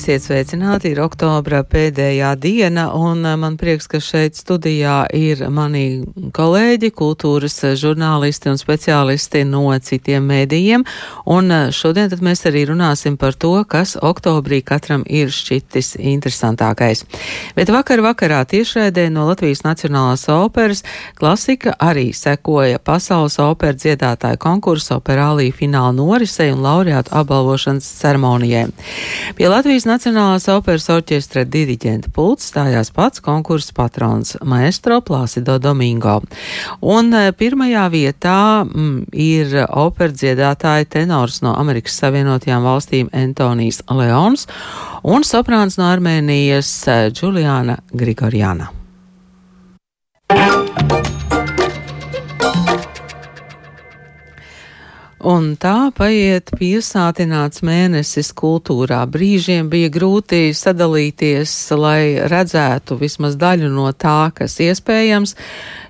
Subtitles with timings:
[0.00, 6.06] Esiet sveicināti, ir oktobra pēdējā diena, un eh, man prieks, ka šeit studijā ir mani
[6.32, 10.86] kolēģi, kultūras žurnālisti un speciālisti no citiem mēdījiem,
[11.28, 17.04] un eh, šodien tad mēs arī runāsim par to, kas oktobrī katram ir šķitis interesantākais.
[17.58, 20.80] Bet vakar vakarā tiešraidē no Latvijas Nacionālās operas
[21.20, 28.64] klasika arī sekoja pasaules opera dziedātāju konkursu operālī fināla norisei un laureātu apbalvošanas ceremonijai.
[29.36, 36.20] Pie Latvijas Nacionālās operas orķestra diriģenta pults stājās pats konkursa patrons maestro Plāsido Domingo.
[36.86, 43.82] Un eh, pirmajā vietā m, mm, ir opera dziedātāja tenors no Amerikas Savienotajām valstīm Antonijs
[43.90, 44.46] Leons
[45.02, 46.70] un soprāns no Armēnijas
[47.10, 48.70] Džuliāna eh, Grigorjana.
[55.20, 59.02] Un tā paiet piesātināts mēnesis kultūrā.
[59.04, 65.34] Brīžiem bija grūti sadalīties, lai redzētu vismaz daļu no tā, kas iespējams.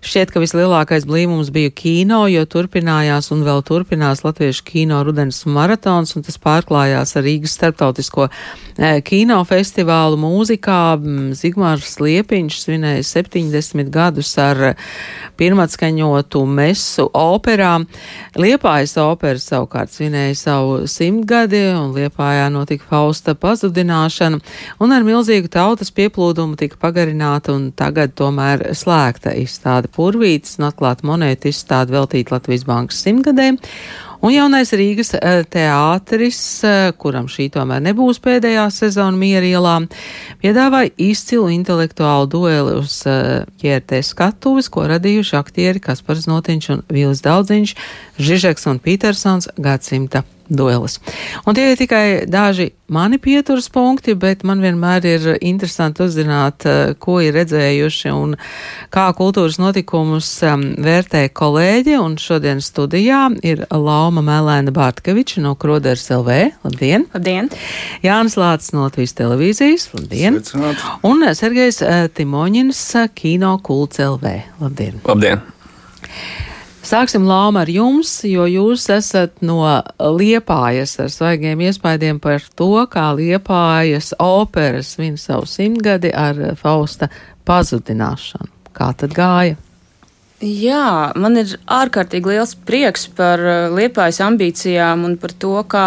[0.03, 6.17] Šķiet, ka vislielākais blīvums bija kino, jo turpinājās un vēl turpinās Latviešu kino rudens maratons,
[6.19, 10.81] un tas pārklājās ar Rīgas starptautisko e, kinofestivālu mūzikā.
[11.39, 14.73] Zigmārs Liepiņš svinēja 70 gadus ar
[15.39, 17.77] pirmatskaņotu mesu operā.
[18.41, 24.41] Liepājas opera savukārt svinēja savu simtgadi, un Liepājā notika Fausta pazudināšana,
[24.81, 31.05] un ar milzīgu tautas pieplūdumu tika pagarināta un tagad tomēr slēgta izstāde Purvītis un atklāta
[31.05, 33.61] monēta izstāde veltīta Latvijas bankas simtgadēm.
[34.21, 39.79] Un jaunais Rīgas eh, teātris, eh, kuram šī tomēr nebūs pēdējā sezona mierielā,
[40.43, 47.25] piedāvāja izcilu intelektuālu dueli uz ķērtē eh, skatuves, ko radījuši aktieri Kaspars Notiņš un Vīlis
[47.25, 47.75] Daudziņš,
[48.21, 50.99] Žižeks un Petersons gadsimta duelis.
[51.47, 56.95] Un tie ir tikai daži mani pieturas punkti, bet man vienmēr ir interesanti uzzināt, eh,
[56.99, 58.35] ko ir redzējuši un
[58.91, 61.97] kā kultūras notikumus um, vērtē kolēģi.
[62.03, 66.41] Un šodien studijā ir Lauma Mēlēna Bārtkeviča no Kroders LV.
[66.67, 67.07] Labdien!
[67.15, 67.51] Labdien!
[68.03, 69.89] Jānis Lācis no Latvijas televīzijas.
[69.95, 70.43] Labdien!
[70.43, 70.85] Sveicināt.
[71.07, 72.85] Un Sergejs uh, Timoņins
[73.15, 74.37] Kino Kults LV.
[74.61, 75.03] Labdien!
[75.07, 75.47] Labdien!
[76.81, 79.61] Sāksim lāma ar jums, jo jūs esat no
[80.01, 87.11] Liepājas ar svaigiem iespaidiem par to, kā Liepājas operas svin savu simtgadi ar Fausta
[87.45, 88.49] pazudināšanu.
[88.73, 89.59] Kā tad gāja?
[90.41, 95.87] Jā, man ir ārkārtīgi liels prieks par uh, Liepājas ambīcijām un par to, kā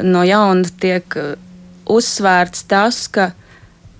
[0.00, 1.34] no jauna tiek uh,
[1.92, 3.34] uzsvērts tas, ka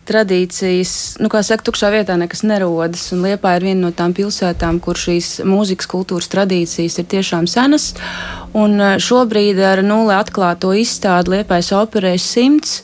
[0.07, 3.09] tradīcijas, nu, kā saka, tukšā vietā nekas nerodas.
[3.15, 7.93] Un Liepa ir viena no tām pilsētām, kur šīs mūzikas kultūras tradīcijas ir tiešām senas.
[8.57, 12.81] Un eh, šobrīd ar nulli atklāto izstādi Liepais operēs simts.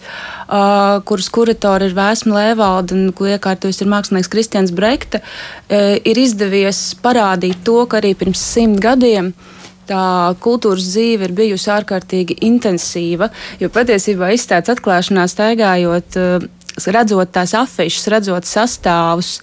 [0.52, 6.18] Uh, kuras kuratori ir Vēsma Lēvalda un ko iekārtojas ir mākslinieks Kristians Brekta, uh, ir
[6.20, 9.30] izdevies parādīt to, ka arī pirms simt gadiem
[9.88, 13.30] tā kultūras dzīve ir bijusi ārkārtīgi intensīva,
[13.62, 16.18] jo patiesībā izstādes atklāšanā staigājot
[16.86, 19.40] redzot tās afišas, redzot sastāvus,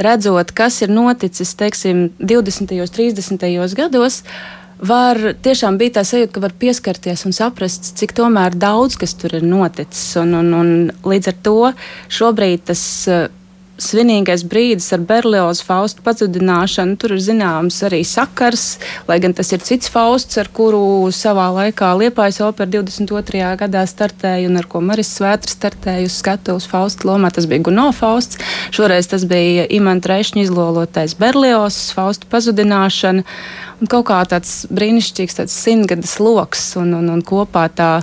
[0.00, 2.74] redzot, kas ir noticis, teiksim, 20.
[2.82, 3.46] un 30.
[3.78, 4.22] gados,
[4.82, 8.16] var tiešām būt tā sajūta, ka var pieskarties un saprast, cik
[8.58, 10.16] daudz kas tur ir noticis.
[10.20, 10.72] Un, un, un
[11.06, 11.58] līdz ar to
[12.10, 12.82] šobrīd tas
[13.82, 16.96] svinīgais brīdis ar Berliozu faustu pazudināšanu.
[17.00, 18.78] Tur ir zināms arī sakars,
[19.08, 23.42] lai gan tas ir cits fausts, ar kuru savā laikā Liepājas opera 22.
[23.60, 27.32] gadā startēja un ar ko Maris Svētra startēja uz skatuves faustu lomā.
[27.34, 28.40] Tas bija Guno fausts.
[28.74, 33.26] Šoreiz tas bija Imants Reišņa izlolotais Berliozs faustu pazudināšana.
[33.82, 37.94] Un kaut kā tāds brīnišķīgs tāds simtgades loks un, un, un kopā tā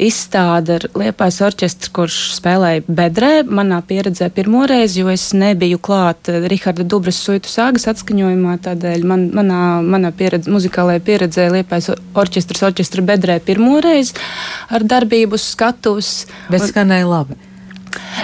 [0.00, 3.30] izstāde ar Liepājas orķestru, kurš spēlēja bedrē.
[3.46, 9.28] Manā pieredzē pirmo reizi, jo es nebiju klāt Riharda Dubras suitu sāgas atskaņojumā, tādēļ man,
[9.36, 14.16] manā, manā pieredze, muzikālajā pieredzē Liepājas orķestras orķestra bedrē pirmo reizi
[14.70, 16.12] ar darbību uz skatuves.
[16.50, 17.49] Bet skanēja labi.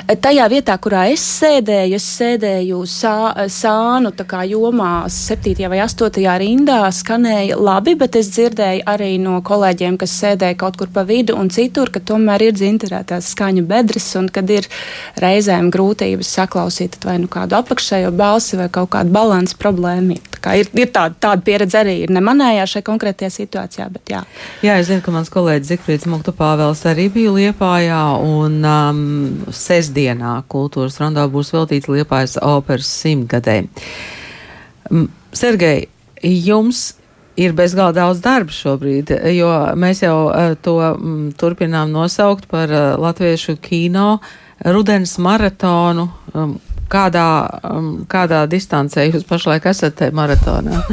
[0.06, 4.12] Tajā vietā, kurā es sēdēju, es sēdēju sā, sānu
[4.46, 5.68] jomā, 7.
[5.68, 6.20] vai 8.
[6.38, 11.34] rindā, skanēja labi, bet es dzirdēju arī no kolēģiem, kas sēdēja kaut kur pa vidu
[11.34, 14.68] un citur, ka tomēr ir dzinterētās skaņu bedres un kad ir
[15.18, 20.20] reizēm grūtības saklausīt vai nu kādu apakšējo balsi vai kaut kādu balansu problēmu.
[20.46, 24.20] Ir, ir tāda, tāda pieredze arī ir nemanējā šajā konkrētajā situācijā, bet jā.
[24.62, 29.00] Jā, es zinu, ka mans kolēģis Zikfrīds Mokta Pāvels arī bija Liepājā un um,
[29.60, 33.62] sestdienā kultūras rondā būs veltīts Liepājas operas simtgadē.
[35.36, 35.88] Sergei,
[36.22, 36.94] jums
[37.36, 40.76] ir bezgalīgi daudz darba šobrīd, jo mēs jau uh, to
[41.38, 44.18] turpinām nosaukt par uh, latviešu kino
[44.64, 46.08] rudens maratonu.
[46.86, 47.26] Kādā,
[48.06, 50.84] kādā distancē jūs pašlaik esat maratonā?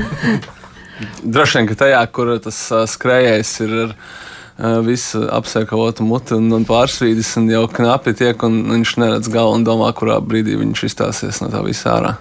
[1.35, 3.75] Droši vien, ka tajā, kur tas uh, skrējējs ir
[4.57, 9.57] ar visu apsēkavotu muti un, un pārsvīdis, un jau knapi tiek, un viņš neredz galu
[9.57, 12.15] un domā, kurā brīdī viņš izstāsies no tā visā ārā.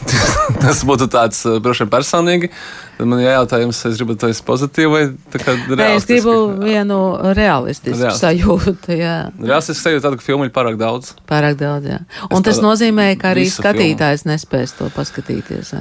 [0.62, 2.50] tas būtu tāds, droši vien, personīgi.
[2.96, 5.02] Tad man jājautā, jums, es gribu to pozitīvu vai
[5.32, 6.14] tādu realistisku?
[6.16, 7.00] Es gribu vienu
[7.36, 8.16] realistisku Real.
[8.20, 9.16] sajūtu, jā.
[9.40, 11.14] Realistisku sajūtu tādu, ka filmu ir pārāk daudz.
[11.30, 12.00] Pārāk daudz, jā.
[12.28, 14.34] Un es tas nozīmē, ka arī skatītājs filmu.
[14.34, 15.74] nespēs to paskatīties,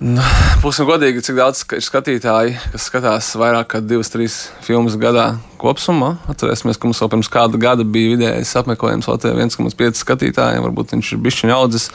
[0.00, 5.26] Būsim godīgi, cik daudz ir skatītāji, kas skatās vairāk kā divas, trīs filmas gadā
[5.60, 6.14] kopumā.
[6.32, 10.64] Atcerēsimies, ka mums jau pirms kāda gada bija vidējais apmeklējums Latvijā 1,5 skatītājiem.
[10.64, 11.90] Varbūt viņš ir bijis audzis,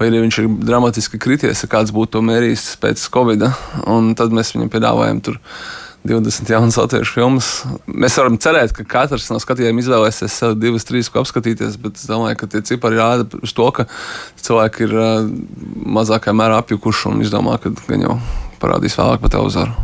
[0.00, 3.46] vai arī viņš ir dramatiski krities, ja kāds būtu to mērījis pēc Covid.
[3.86, 5.38] Un tad mēs viņam piedāvājam tur
[6.04, 7.50] 20 jaunas latviešu filmas.
[7.88, 12.04] Mēs varam cerēt, ka katrs no skatītājiem izvēlēsies sev divas, trīs, ko apskatīties, bet es
[12.10, 13.86] domāju, ka tie cipari rāda uz to, ka
[14.44, 15.30] cilvēki ir uh,
[15.96, 18.18] mazākā mērā apjukuši un izdomā, ka gan jau
[18.64, 19.76] parādīs vēlāk pa televizoru.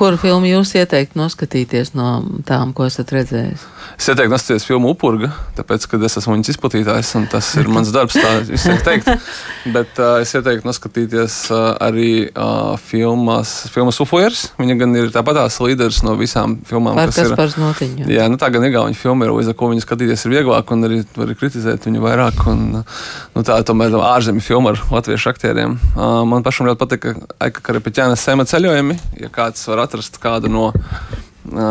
[0.00, 3.66] Kuru filmu jūs ieteiktu noskatīties no tām, ko esat redzējis?
[4.00, 5.28] Es ieteiktu nostāties filmu upurga,
[5.58, 9.10] tāpēc, ka es esmu viņas izplatītājs un tas ir mans darbs, tā visiem teikt.
[9.74, 14.46] Bet uh, es ieteiktu noskatīties uh, arī uh, filmas, filmas Ufuers.
[14.60, 17.36] Viņa gan ir tāpatās līderis no visām filmām, Par kas ir.
[17.36, 18.08] Par notiņu.
[18.14, 20.88] Jā, nu tā gan igauņu filma ir, līdz ar ko viņu skatīties ir vieglāk un
[20.88, 22.40] arī var kritizēt viņu vairāk.
[22.54, 25.76] Un, nu, tā ir tomēr ārzemju filma ar latviešu aktieriem.
[25.92, 27.66] Uh, man pašam ļoti patika Aika
[28.00, 30.70] Karapiķēna sēma ceļojumi, ja kāds var atrast kādu no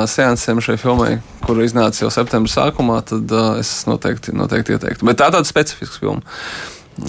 [0.06, 5.08] seansiem šai filmai, kur iznāca jau septembra sākumā, tad uh, es noteikti, noteikti ieteiktu.
[5.10, 6.22] Bet tā ir tāda specifiska filma.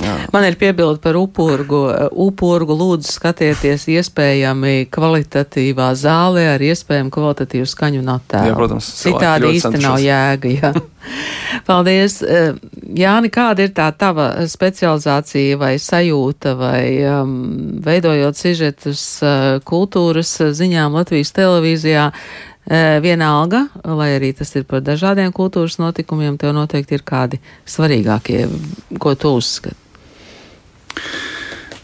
[0.01, 0.15] Jā.
[0.33, 1.81] Man ir piebilde par upurgu.
[2.11, 8.53] Upurgu lūdzu skatieties iespējami kvalitatīvā zālē ar iespējamu kvalitatīvu skaņu un attēlu.
[8.53, 8.91] Jā, protams.
[9.01, 10.53] Citādi īsti nav jēga.
[10.55, 10.73] Jā.
[11.69, 12.21] Paldies.
[13.01, 17.35] Jāni, kāda ir tā tava specializācija vai sajūta vai um,
[17.85, 22.11] veidojot sižetus uh, kultūras ziņām Latvijas televīzijā?
[22.71, 28.45] Vienalga, lai arī tas ir par dažādiem kultūras notikumiem, tev noteikti ir kādi svarīgākie,
[29.03, 29.75] ko tu uzskati.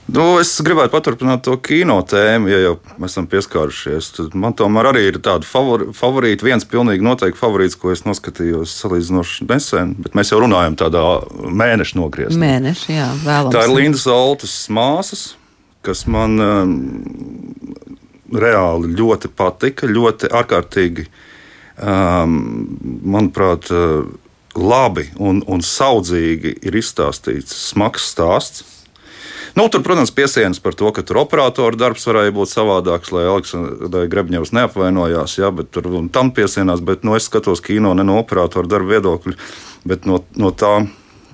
[0.07, 2.75] Nu, es gribētu paturpināt to kino tēmu, ja jau
[3.09, 4.13] esam pieskārušies.
[4.15, 8.77] Tad man tomēr arī ir tāda favori, favorīta, viens pilnīgi noteikti favorīts, ko es noskatījos
[8.85, 11.03] salīdzinoši nesen, bet mēs jau runājam tādā
[11.35, 12.53] mēneša nogriezumā.
[12.53, 13.57] Mēneša, jā, vēlams.
[13.57, 15.25] Tā ir Lindas Altas māsas,
[15.87, 16.79] kas man um,
[18.35, 21.07] reāli ļoti patika, ļoti ārkārtīgi,
[21.79, 22.39] um,
[23.07, 24.07] manuprāt, uh,
[24.57, 28.65] labi un, un saudzīgi ir izstāstīts smags stāsts.
[29.57, 34.05] Nu, tur, protams, piesienas par to, ka tur operatora darbs varēja būt savādāks, lai Aleksandrai
[34.13, 38.69] Grebņevs neapvainojās, jā, bet tur tam piesienās, bet nu, es skatos kino ne no operatora
[38.69, 39.37] darba viedokļa,
[39.89, 40.75] bet no, no tā,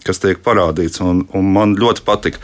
[0.07, 2.43] kas tiek parādīts, un, un man ļoti patika.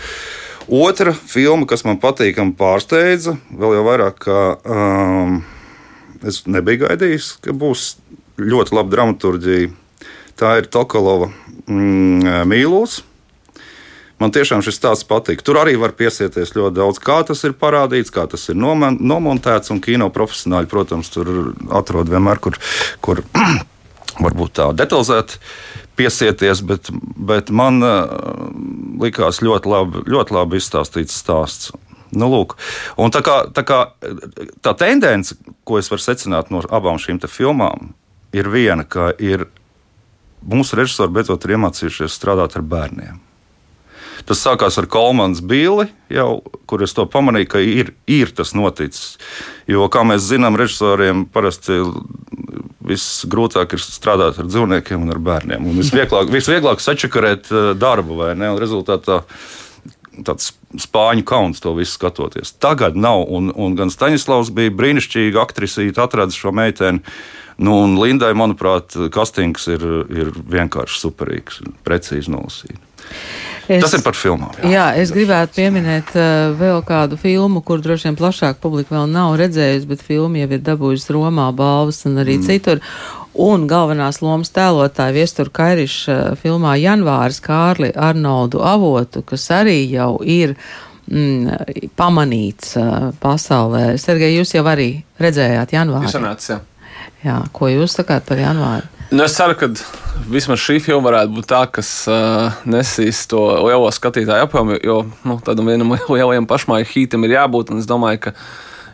[0.69, 5.39] Otra filma, kas man patīkami pārsteidza, vēl jau vairāk, ka um,
[6.21, 7.95] es nebiju gaidījis, ka būs
[8.37, 9.71] ļoti laba dramaturģija.
[10.39, 11.31] Tā ir Tokalova
[11.65, 12.99] mm, mīlūs.
[14.19, 15.41] Man tiešām šis stāsts patīk.
[15.47, 19.73] Tur arī var piesieties ļoti daudz, kā tas ir parādīts, kā tas ir nomontēts.
[19.73, 22.59] Un kino profesionāļi, protams, tur atrod vienmēr, kur,
[23.01, 23.23] kur
[24.17, 25.41] varbūt tā detalizēti
[25.99, 28.07] piesieties, bet, bet man uh,
[29.03, 31.73] likās ļoti labi, ļoti labi izstāstīts stāsts.
[32.09, 32.55] Nu, lūk.
[32.97, 33.83] un tā, kā, tā, kā,
[34.65, 35.37] tā tendence,
[35.69, 37.91] ko es varu secināt no abām šīm filmām,
[38.33, 39.45] ir viena, ka ir,
[40.41, 43.21] mūsu režisori beidzot ir iemācījušies strādāt ar bērniem.
[44.27, 49.19] Tas sākās ar Kolmāns Bīli, jau, kur es to pamanīju, ka ir, ir tas noticis.
[49.71, 51.79] Jo, kā mēs zinām, režisoriem parasti
[52.89, 55.67] visgrūtāk ir strādāt ar dzīvniekiem un ar bērniem.
[55.69, 58.53] Un visvieglāk, visvieglāk sačakarēt eh, darbu, vai ne?
[58.55, 59.23] Un rezultātā
[60.27, 60.51] tāds
[60.83, 62.57] spāņu kauns to visu skatoties.
[62.59, 67.05] Tagad nav, un, un gan Staņdārzs bija brīnišķīga aktrisīte, atradis šo meiteni.
[67.59, 69.83] Nu, un Lindai, manuprāt, kastings ir,
[70.15, 72.88] ir vienkārši superīgs, precīzi nolasīts.
[73.69, 74.55] Es, Tas ir par filmām.
[74.63, 79.11] Jā, jā es gribētu pieminēt uh, vēl kādu filmu, kur droši vien plašāk publika vēl
[79.13, 82.47] nav redzējusi, bet filma jau ir dabūjusi Romā balvas un arī mm.
[82.49, 82.81] citur.
[83.39, 90.15] Un galvenās lomas tēlotāja Viestura Kairiša uh, filmā Janvārs Kārli Arnoldu Avotu, kas arī jau
[90.25, 90.57] ir
[91.13, 93.91] mm, pamanīts uh, pasaulē.
[94.01, 96.09] Sergei, jūs jau arī redzējāt Janvāru.
[96.09, 96.63] Sanāc, jā.
[97.21, 98.98] jā, ko jūs sakāt par Janvāru?
[99.11, 99.71] Nu, es ceru, ka
[100.29, 105.39] vismaz šī filma varētu būt tā, kas uh, nesīs to lielo skatītāju apjomu, jo nu,
[105.45, 107.73] tādam vienam lielajam pašmāju hītam ir jābūt.
[107.81, 108.35] Es domāju, ka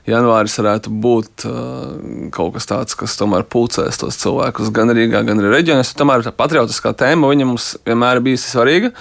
[0.07, 5.43] janvāris varētu būt uh, kaut kas tāds, kas tomēr pulcēs tos cilvēkus gan Rīgā, gan
[5.43, 5.91] arī reģionos.
[5.99, 8.95] Tomēr tā patriotiskā tēma viņa mums vienmēr ir bijusi svarīga.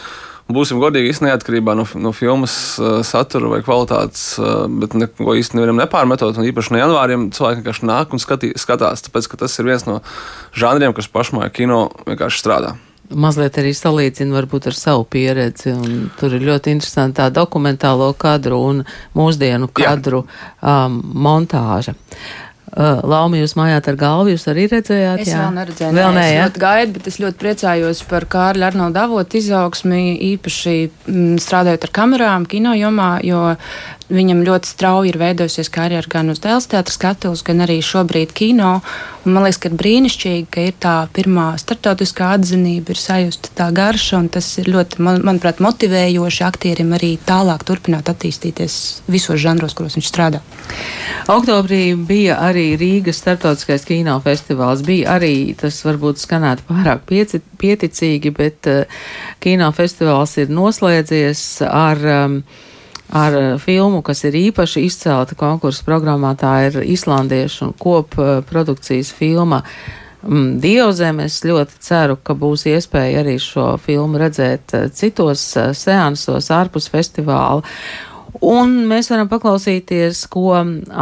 [0.51, 5.79] Būsim godīgi, neatkarībā no, no filmas uh, satura vai kvalitātes, uh, bet neko īsti nevaram
[5.79, 6.35] nepārmetot.
[6.35, 9.87] Un īpaši no janvāriem cilvēki vienkārši nāk un skatī, skatās, tāpēc ka tas ir viens
[9.87, 10.01] no
[10.51, 12.75] žanriem, kas pašmāja kino vienkārši strādā
[13.13, 15.73] mazliet arī salīdzina varbūt ar savu pieredzi.
[16.17, 18.79] Tur ir ļoti interesanti tā dokumentālo kadru un
[19.13, 20.95] mūsdienu kadru um,
[21.27, 21.93] montāža.
[21.93, 25.19] Uh, Lauma, jūs mājāt ar galvu, jūs arī redzējāt?
[25.21, 25.43] Es jā?
[25.43, 25.93] vēl neredzēju.
[25.93, 30.01] Vēl nē, es ļoti gaidu, bet es ļoti priecājos par Kārļa Arnolda avotu izaugsmi,
[30.33, 33.43] īpaši m, mm, strādājot ar kamerām, kino jomā, jo
[34.11, 38.81] Viņam ļoti strauji ir veidojusies karjera gan uz dēls teātras skatuves, gan arī šobrīd kino.
[39.23, 43.69] Un man liekas, ka ir brīnišķīgi, ka ir tā pirmā startautiskā atzinība, ir sajusta tā
[43.71, 48.75] garša, un tas ir ļoti, man, manuprāt, motivējoši aktierim arī tālāk turpināt attīstīties
[49.07, 50.43] visos žanros, kuros viņš strādā.
[51.31, 54.83] Oktobrī bija arī Rīgas starptautiskais kino festivāls.
[54.83, 59.01] Bija arī, tas varbūt skanētu pārāk pieci, pieticīgi, bet uh,
[59.39, 62.37] kino festivāls ir noslēdzies ar um,
[63.13, 66.33] ar eh, filmu, kas ir īpaši izcelta konkursu programmā.
[66.39, 69.61] Tā ir islandiešu un kopprodukcijas filma.
[70.23, 75.73] Mm, Dievzem, es ļoti ceru, ka būs iespēja arī šo filmu redzēt eh, citos eh,
[75.77, 77.61] seansos ārpus festivāla.
[78.43, 80.55] Un mēs varam paklausīties, ko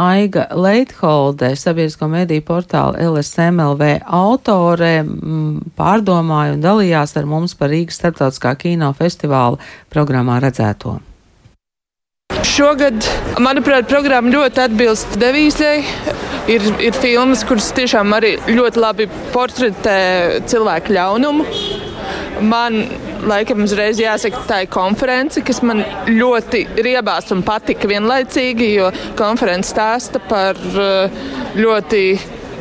[0.04, 8.02] Aiga Leitholde, sabiedrisko mediju portāla LSMLV autore, mm, pārdomāja un dalījās ar mums par Rīgas
[8.02, 9.56] starptautiskā kino festivāla
[9.88, 10.98] programmā redzēto.
[12.42, 13.04] Šogad,
[13.42, 15.84] manuprāt, programma ļoti atbilst devīzei.
[16.50, 21.46] Ir, ir filmas, kuras tiešām arī ļoti labi portretē cilvēku ļaunumu.
[22.42, 22.80] Man
[23.30, 29.70] laikam uzreiz jāsaka, tā ir konference, kas man ļoti riebās un patika vienlaicīgi, jo konference
[29.70, 31.22] stāsta par eh,
[31.62, 32.02] ļoti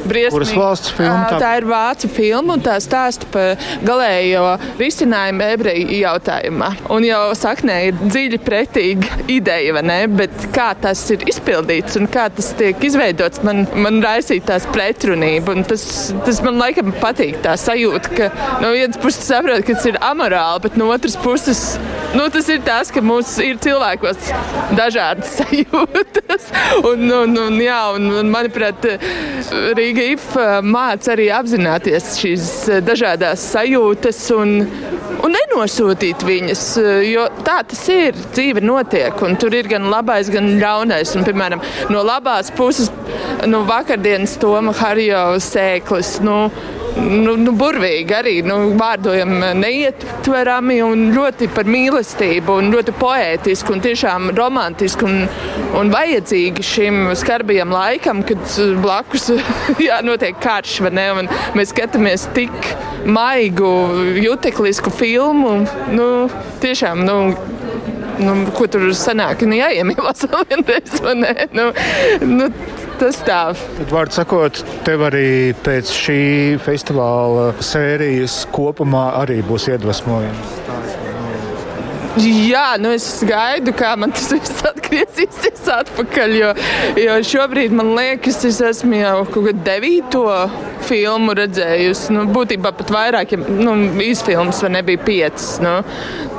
[0.06, 0.36] briesmīgi.
[0.36, 1.28] Kuras valsts filma?
[1.30, 1.40] Tā?
[1.42, 4.46] tā ir vācu filma un tā stāsta par galējo
[4.80, 6.72] risinājumu ebreju jautājumā.
[6.94, 10.00] Un jau saknē ir dziļi pretīga ideja, vai ne?
[10.22, 15.56] Bet kā tas ir izpildīts un kā tas tiek izveidots, man, man raisīja tās pretrunība.
[15.56, 15.86] Un tas,
[16.26, 18.32] tas man laikam patīk, tā sajūta, ka
[18.64, 21.66] no vienas puses saprot, ka tas ir amorāli, bet no otras puses
[22.16, 24.32] nu, tas ir tas, ka mums ir cilvēkos
[24.78, 26.50] dažādas sajūtas.
[26.88, 28.88] Un, un, un, jā, un, un manuprāt,
[29.78, 30.26] Rīga Rīga IF
[30.64, 32.44] māca arī apzināties šīs
[32.88, 34.54] dažādas sajūtas un,
[35.20, 36.62] un nenosūtīt viņas.
[37.10, 38.16] Jo tā tas ir.
[38.32, 41.12] Dzīve notiek, un tur ir gan labais, gan ļaunais.
[41.20, 41.60] Un, piemēram,
[41.92, 42.88] no labās puses,
[43.52, 46.22] nu, vakardienas Toma Harijo sēklis.
[46.24, 46.38] Nu,
[46.98, 53.84] nu, nu, burvīgi arī nu, vārdojami neietverami un ļoti par mīlestību un ļoti poētiski un
[53.84, 55.22] tiešām romantiski un,
[55.80, 59.30] un vajadzīgi šim skarbajam laikam, kad blakus
[59.88, 61.08] jā, notiek karš, ne?
[61.22, 62.74] Un mēs skatāmies tik
[63.06, 63.72] maigu,
[64.22, 65.62] juteklisku filmu.
[65.96, 66.08] Nu,
[66.64, 67.18] tiešām, nu,
[68.22, 71.00] nu, ko tur sanāk, nu, jāiemīlās vienreiz?
[71.56, 71.72] Nu,
[72.28, 72.52] nu,
[73.02, 73.42] tas tā.
[73.58, 75.28] Tad, vārdu sakot, tev arī
[75.66, 76.22] pēc šī
[76.62, 80.58] festivāla sērijas kopumā arī būs iedvesmojums.
[82.20, 86.34] Jā, nu es gaidu, kā man tas viss atgriezīsies atpakaļ.
[86.36, 86.50] Jo,
[87.00, 90.26] jo šobrīd man liekas, es esmu jau kaut kādu devīto
[90.90, 92.12] filmu redzējusi.
[92.18, 95.54] Nu, būtībā pat vairāk, ja nu, īsfilmas vai nebija piecas.
[95.64, 95.78] Nu,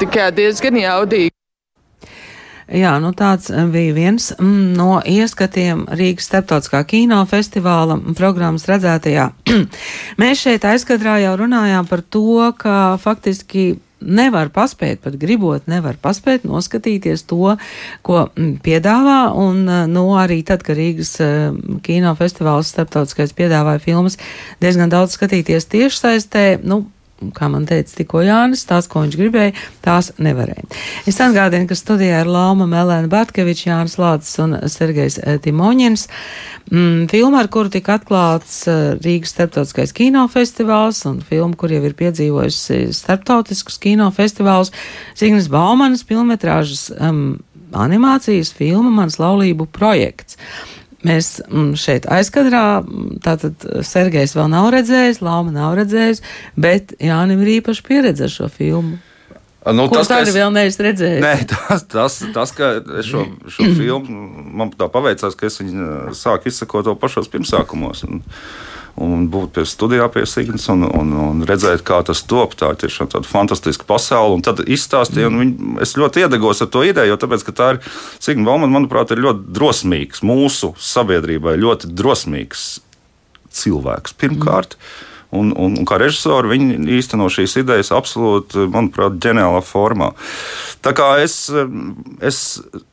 [0.03, 1.33] tikai diezgan jaudīgi.
[2.71, 9.31] Jā, nu tāds eh, bija viens mm, no ieskatiem Rīgas starptautiskā kino festivāla programmas redzētajā.
[10.23, 16.47] Mēs šeit aizkadrā jau runājām par to, ka faktiski nevar paspēt, pat gribot, nevar paspēt
[16.47, 17.57] noskatīties to,
[18.07, 19.19] ko mm, piedāvā.
[19.43, 24.19] Un, eh, nu, arī tad, kad Rīgas uh, kino festivāls starptautiskais piedāvāja filmas
[24.63, 26.85] diezgan daudz skatīties tiešsaistē, nu,
[27.37, 30.65] kā man teica tikko Jānis, tās, ko viņš gribēja, tās nevarēja.
[31.09, 36.09] Es atgādinu, ka studijā ir Lauma Melēna Bartkevičs, Jānis Lācis un Sergejs eh, Timoņins.
[36.73, 41.97] Mm, filma, ar kuru tika atklāts eh, Rīgas starptautiskais kinofestivāls un filma, kur jau ir
[41.99, 44.75] piedzīvojusi starptautiskus kinofestivālus,
[45.19, 47.41] Signis Baumanas filmetrāžas um,
[47.73, 50.39] animācijas filma Mans laulību projekts.
[51.03, 56.23] Mēs mm, šeit aizkadrā, mm, tātad Sergejs vēl nav redzējis, Lauma nav redzējis,
[56.55, 59.01] bet Jānim ir īpaši pieredze ar šo filmu.
[59.63, 60.35] Nu, Ko tas arī es...
[60.35, 61.23] vēl neesmu redzējis?
[61.23, 62.73] Nē, tas, tas, tas ka
[63.07, 64.23] šo, šo filmu
[64.59, 68.03] man tā paveicās, ka es viņu sāku izsakot to pašos pirmsākumos.
[68.09, 68.25] Un,
[69.01, 72.57] un būt pie studijā pie Signas un, un, un redzēt, kā tas top.
[72.59, 74.37] Tā ir tiešām tāda fantastiska pasaule.
[74.37, 77.81] Un tad izstāstīja, un viņi, es ļoti iedegos ar to ideju, jo tāpēc, tā ir
[78.23, 82.67] Signa Bauman, manuprāt, ir ļoti drosmīgs mūsu sabiedrībai, ļoti drosmīgs
[83.53, 84.77] cilvēks pirmkārt.
[84.77, 85.09] Mm.
[85.33, 90.11] Un, un, un kā režisori viņi īsteno šīs idejas absolūti, manuprāt, ģeniālā formā.
[90.85, 91.47] Tā kā es,
[92.21, 92.43] es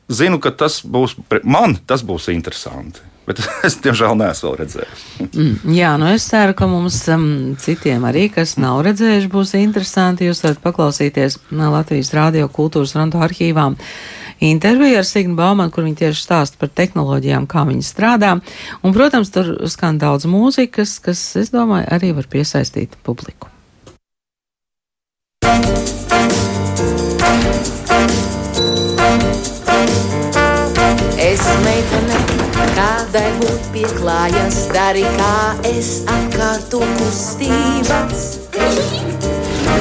[0.08, 3.04] zinu, ka tas būs man, tas būs interesanti.
[3.30, 5.04] Bet es, diemžēl, neesmu redzējis.
[5.30, 7.28] mm, jā, nu es ceru, ka mums um,
[7.62, 10.26] citiem arī, kas nav redzējuši, būs interesanti.
[10.30, 13.78] Jūs varat paklausīties Latvijas Rādio kultūras randu arhīvām
[14.50, 18.34] interviju ar Signu Baumanu, kur viņi tieši stāsta par tehnoloģijām, kā viņi strādā.
[18.82, 23.52] Un, protams, tur skan daudz mūzikas, kas, es domāju, arī var piesaistīt publiku.
[32.80, 38.26] Kādai būt pieklājas, dari kā es atkārto kustības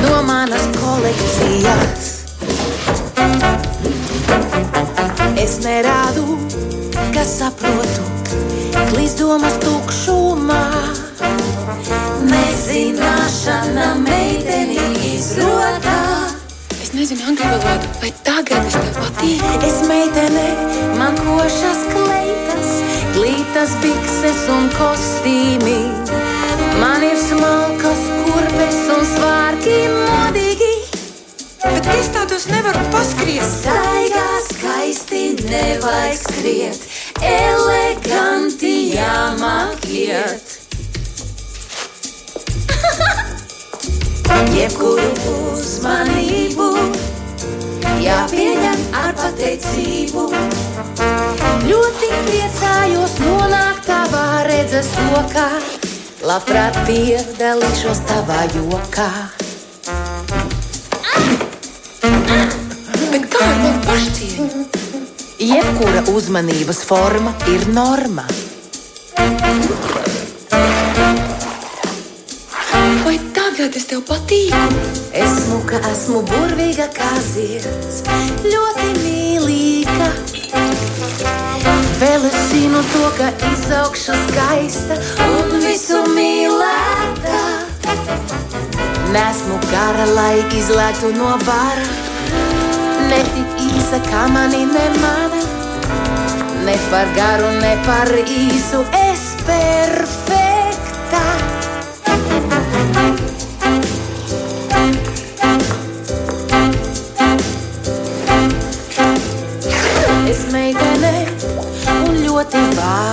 [0.03, 2.09] no manas kolekcijas.
[5.39, 6.39] Es nerādu,
[7.15, 8.09] ka saprotu,
[8.91, 10.65] klīzdomas tukšumā.
[12.33, 16.38] Nezināšana meiteni izrotā.
[16.89, 19.49] Es nezinu angļu valodu, vai tagad es tev patīku.
[19.67, 20.45] Es meitene,
[20.97, 22.71] man košas kleitas,
[23.13, 25.75] glītas bikses un kostīmi.
[26.81, 30.71] Man ir smalkas kurpes un svārki modīgi.
[31.67, 33.45] Bet es tādus nevaru paskriet.
[33.59, 36.89] Staigā skaisti nevajag skriet,
[37.35, 40.58] eleganti jāmakiet.
[44.29, 45.09] Jebkuru
[45.55, 46.67] uzmanību
[48.03, 50.25] jāpieņem ar pateicību.
[51.69, 55.49] Ļoti priecājos nonākt tavā redzes lokā,
[56.29, 59.11] labprāt piedalīšos tavā jokā.
[63.09, 64.67] Bet kā ar manu pašcieņu?
[65.49, 68.27] Jebkura uzmanības forma ir norma.
[73.59, 74.59] Tagad es tev patīku?
[75.19, 77.97] Esmu, ka esmu burvīga kā zirds,
[78.45, 80.07] ļoti mīlīga.
[81.99, 87.41] Vēl es zinu to, ka izaugšu skaista un visu mīlēta.
[89.17, 91.91] Nesmu gara, lai izlēktu no bara.
[93.11, 95.43] Ne tik īsa kā mani nemana.
[96.63, 98.87] Ne par garu, ne par īsu.
[99.03, 100.18] Es perfekta.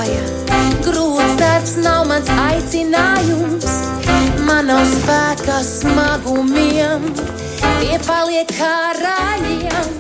[0.06, 0.24] Vāja.
[0.86, 3.66] Grūts darbs nav mans aicinājums.
[4.46, 7.06] Man nav spēka smagumiem,
[7.80, 9.94] tie paliek kā raļiem.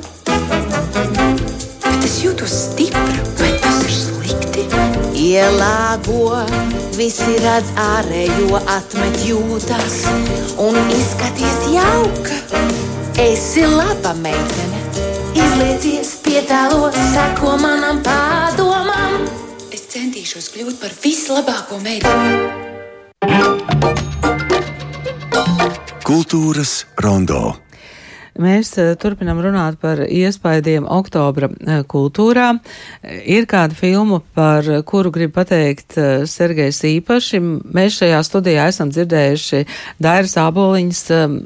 [1.86, 4.68] Bet es jūtos stipra, vai tas ir slikti?
[5.16, 6.44] Ielāgo,
[6.98, 10.04] visi redz ārējo, atmet jūtas
[10.62, 12.42] un izskaties jauka.
[13.26, 14.84] Esi laba meitene,
[15.34, 18.95] izliecies pietālo, seko manam pārdomam.
[20.36, 22.52] Centīšos kļūt par vislabāko meiteni.
[26.04, 27.65] Kultūras rondo.
[28.42, 32.50] Mēs uh, turpinam runāt par iespaidiem oktobra uh, kultūrā.
[32.58, 35.96] Uh, ir kāda filma, par kuru grib pateikt
[36.28, 37.40] Sergejs īpaši.
[37.76, 39.64] Mēs šajā studijā esam dzirdējuši
[40.04, 41.38] Dairas Āboliņas um,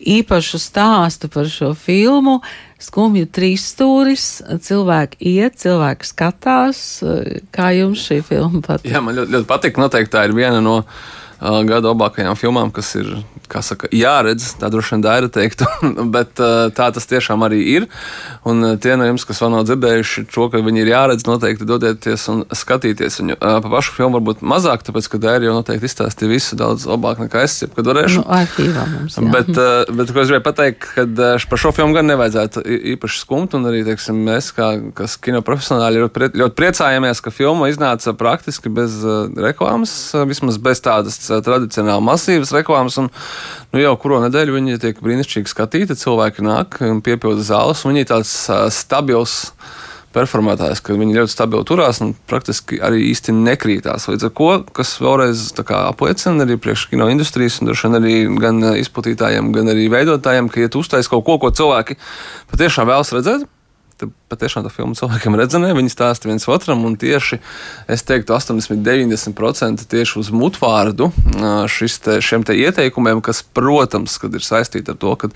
[0.00, 2.40] īpašu stāstu par šo filmu.
[2.82, 4.26] Skumju trīsstūris,
[4.66, 6.80] cilvēki iet, cilvēki skatās.
[7.54, 8.90] Kā jums šī filma patīk?
[8.92, 9.78] Jā, man ļoti, ļoti patīk.
[9.80, 13.14] Noteikti tā ir viena no uh, gada labākajām filmām, kas ir
[13.64, 14.52] saka, jāredz.
[14.60, 15.66] Tā droši vien daira teiktu,
[16.14, 17.86] bet uh, tā tas tiešām arī ir.
[18.48, 21.68] Un uh, tie no jums, kas vēl nav dzirdējuši to, ka viņi ir jāredz, noteikti
[21.68, 23.38] dodieties un skatīties viņu.
[23.38, 27.22] Uh, pa pašu filmu varbūt mazāk, tāpēc, ka daira jau noteikti izstāstīja visu daudz labāk
[27.24, 28.22] nekā es jebkad varēšu.
[28.22, 29.18] Nu, arhīvā mums.
[29.18, 29.30] Jā.
[29.34, 31.06] Bet, bet, ko es gribēju pateikt, ka
[31.50, 33.56] par šo filmu gan nevajadzētu īpaši skumt.
[33.58, 34.72] Un arī teiksim, mēs, kā
[35.24, 38.96] kino profesionāļi, ļoti, prie, ļoti priecājamies, ka filma iznāca praktiski bez
[39.40, 39.94] reklāmas,
[40.28, 42.98] vismaz bez tādas tradicionāli masīvas reklāmas.
[43.02, 43.10] Un,
[43.72, 45.98] nu, jau kuru nedēļu viņi tiek brīnišķīgi skatīti.
[45.98, 47.84] Cilvēki nāk un piepilda zāles.
[47.86, 48.34] Viņi ir tāds
[48.74, 49.40] stabils
[50.14, 54.06] performētājs, ka viņi ļoti stabili turās un praktiski arī īsti nekrītās.
[54.10, 58.62] Līdz ar to, kas vēlreiz apliecina arī priekš kino industrijas, un droši vien arī gan
[58.78, 61.98] izplatītājiem, gan arī veidotājiem, ka, ja tu uztaisīsi kaut ko, ko cilvēki
[62.52, 63.48] patiešām vēlas redzēt,
[64.00, 67.38] tad patiešām tā filma cilvēkiem redzamē, viņi stāsta viens otram, un tieši,
[67.90, 71.10] es teiktu, 80-90% tieši uz mutvārdu
[72.04, 75.30] te, šiem te ieteikumiem, kas, protams, kad ir saistīti ar to, ka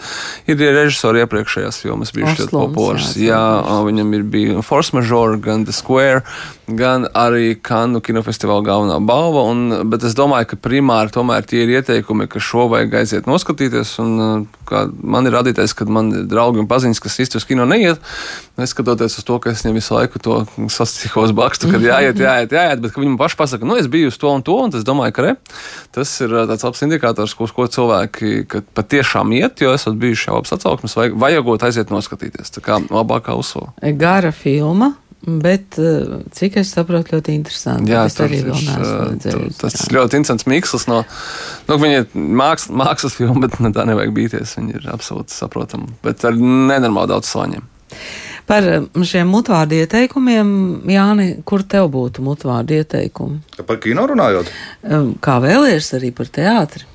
[0.51, 3.15] ir režisori iepriekšējās filmas bijušas ļoti populāras.
[3.19, 6.25] Jā, jā, viņam ir bija Force Majeure, gan The Square,
[6.69, 11.79] gan arī Kanu kinofestivāla galvenā balva, un, bet es domāju, ka primāri tomēr tie ir
[11.79, 14.47] ieteikumi, ka šo vajag aiziet noskatīties, un
[15.03, 18.03] man ir radītais, kad man ir draugi un paziņas, kas īsti uz kino neiet.
[18.89, 20.35] Neskatoties uz to, ka es viņiem visu laiku to
[20.73, 24.17] sasprāstu bakstu, kad jāiet, jāiet, jāiet, bet viņi man paši pasaka, nu, es biju uz
[24.17, 25.33] to un to, un es domāju, ka re,
[25.93, 28.47] tas ir tāds labs indikators, uz ko cilvēki
[28.79, 32.55] patiešām iet, jo esat bijuši jau labs atsauksmes, vajag, vajagot aiziet noskatīties.
[32.57, 33.75] Tā kā labākā uzsvara.
[34.01, 34.95] Gara filma.
[35.19, 35.75] Bet,
[36.33, 37.91] cik es saprotu, ļoti interesanti.
[37.91, 39.57] Jā, tas arī vēl neesmu redzējis.
[39.59, 39.89] Tas jā.
[39.97, 41.01] ļoti interesants miksls no,
[41.67, 44.55] nu, viņa ir mākslas, mākslas filma, bet ne, tā nevajag bīties.
[44.61, 47.67] Viņa ir absolūti saprotama, bet ar nenormāli daudz soņiem.
[48.49, 48.65] Par
[49.05, 50.51] šiem mutvārdu ieteikumiem,
[50.89, 53.43] Jāni, kur tev būtu mutvārdu ieteikumi?
[53.69, 54.49] Par kino runājot?
[55.25, 56.87] Kā vēlies arī par teātri?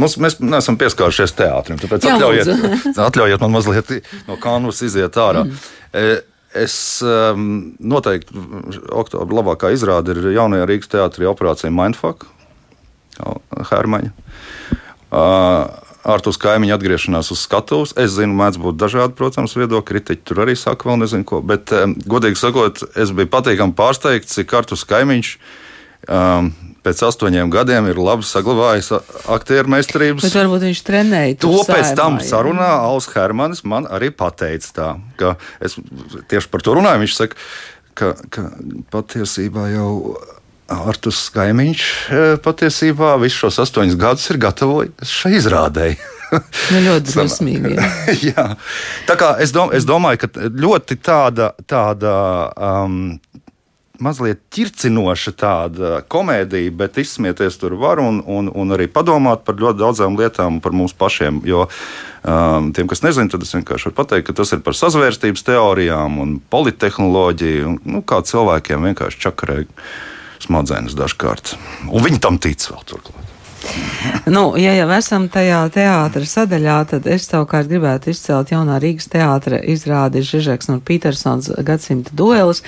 [0.00, 2.52] Mums, mēs neesam pieskārušies teātrim, tāpēc Jā, atļaujiet,
[3.08, 3.90] atļaujiet man mazliet
[4.28, 5.44] no kanvas iziet ārā.
[5.48, 6.28] Mm.
[6.62, 6.74] Es
[7.04, 7.44] um,
[7.80, 8.36] noteikti
[8.92, 12.26] oktobra labākā izrāde ir jaunajā Rīgas teātrī operācija Mindfuck,
[13.70, 14.12] Hermaņa.
[15.12, 17.92] Uh, Ārtus kaimiņu atgriešanās uz skatuves.
[18.00, 19.86] Es zinu, mēdz būt dažādi, protams, viedokļi.
[19.92, 21.38] Kritiķi tur arī saka, vēl nezinu ko.
[21.46, 21.70] Bet,
[22.10, 25.32] godīgi sakot, es biju patīkami pārsteigts, cik Ārtus kaimiņš
[26.10, 26.50] um,
[26.82, 28.90] pēc astoņiem gadiem ir labi saglabājis
[29.30, 30.26] aktieru meistarības.
[30.26, 32.72] Bet varbūt viņš trenēja to pēc tam sarunā.
[32.82, 34.88] Alus Hermanis man arī pateica tā,
[35.20, 35.78] ka es
[36.32, 37.04] tieši par to runāju.
[37.04, 37.42] Viņš saka,
[37.98, 38.48] ka, ka
[38.94, 39.92] patiesībā jau.
[40.88, 46.00] Artus Kaimiņš e, patiesībā visus šos astoņus gadus ir gatavojis šai izrādēji.
[46.72, 47.74] Nu, ļoti drusmīgi.
[48.30, 48.46] Jā.
[49.04, 52.14] Tā kā es, dom, es domāju, ka ļoti tāda, tāda
[52.56, 53.18] um,
[54.02, 59.80] mazliet ķircinoša tāda komēdija, bet izsmieties tur var un, un, un arī padomāt par ļoti
[59.82, 61.42] daudzām lietām par mums pašiem.
[61.48, 65.46] Jo um, tiem, kas nezina, tad es vienkārši varu pateikt, ka tas ir par sazvērstības
[65.48, 69.62] teorijām un polittehnoloģiju, un, nu, kā cilvēkiem vienkārši čakarē
[70.46, 71.54] smadzenes dažkārt.
[71.88, 73.31] Un viņi tam tic vēl turklāt.
[74.26, 79.58] Nu, ja jau esam tajā teātra sadaļā, tad es savukārt gribētu izcelt jaunā Rīgas teātra
[79.58, 82.62] izrādi Žižeks un Petersons gadsimta duelis.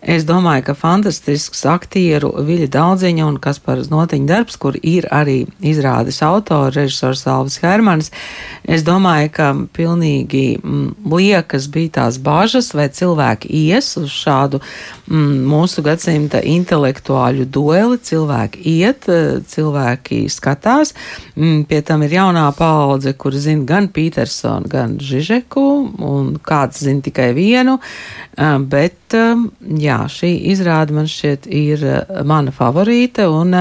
[0.00, 6.22] Es domāju, ka fantastisks aktieru Viļa Daudziņa un Kaspars Notiņa darbs, kur ir arī izrādes
[6.24, 8.12] autori, režisors Alvis Hermanis.
[8.64, 15.42] Es domāju, ka pilnīgi mm, liekas bija tās bažas, vai cilvēki ies uz šādu mm,
[15.50, 18.00] mūsu gadsimta intelektuāļu dueli.
[18.10, 19.10] Cilvēki iet,
[19.52, 20.39] cilvēki skatās.
[21.36, 25.64] Mm, pie tam ir jaunā paudze, kur zina gan Petersonu, gan Žižeku,
[26.06, 27.78] un kāds zina tikai vienu.
[28.70, 29.16] Bet,
[29.84, 31.86] jā, šī izrāde man šķiet ir
[32.26, 33.56] mana favorīte, un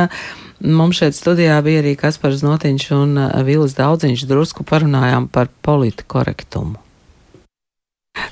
[0.60, 3.15] mums šeit studijā bija arī Kaspars Notiņš un
[3.48, 6.80] Vīlis Daudziņš drusku parunājām par politkorektumu.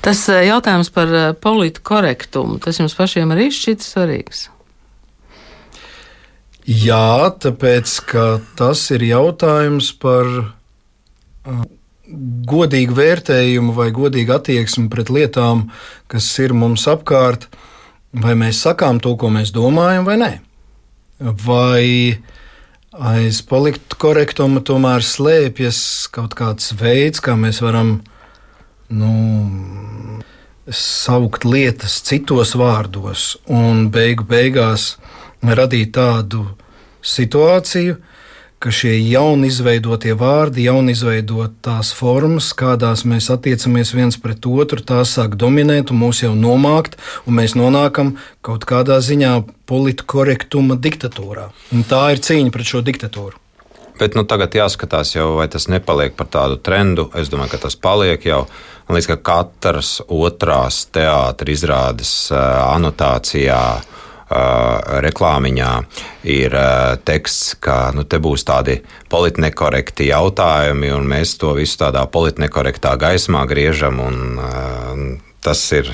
[0.04, 4.48] Tas jautājums par politkorektumu, tas jums pašiem arī šķiet svarīgs?
[6.68, 7.92] Jā, tāpēc
[8.58, 10.26] tas ir jautājums par
[12.48, 15.70] godīgu vērtējumu vai godīgu attieksmi pret lietām,
[16.12, 17.48] kas ir mums apkārt.
[18.12, 20.30] Vai mēs sakām to, ko mēs domājam, vai nē?
[21.44, 21.84] Vai
[22.92, 25.80] aiz politkorektuma tomēr slēpjas
[26.12, 27.98] kaut kāds veids, kā mēs varam
[28.92, 29.12] nu,
[30.68, 34.98] saukt lietas citos vārdos un beigu beigās
[35.42, 36.44] radīt tādu
[37.04, 37.96] situāciju,
[38.58, 45.14] ka šie jauni izveidotie vārdi, jauni izveidotās formas, kādās mēs attiecamies viens pret otru, tās
[45.14, 49.36] sāk dominēt un mūs jau nomākt, un mēs nonākam kaut kādā ziņā
[49.70, 51.52] politkorektuma diktatūrā.
[51.74, 53.38] Un tā ir cīņa pret šo diktatūru.
[53.98, 57.08] Bet nu, tagad jāskatās, jau, vai tas nepaliek par tādu trendu.
[57.18, 58.44] Es domāju, ka tas paliek jau.
[58.86, 63.97] Man liekas, ka katras otrās teātris izrādes anotācijā uh,
[64.28, 65.70] reklāmiņā
[66.28, 66.56] ir
[67.08, 73.46] teksts, ka nu, te būs tādi politnekorekti jautājumi, un mēs to visu tādā politnekorektā gaismā
[73.48, 74.00] griežam.
[74.04, 75.90] Un, tas ir,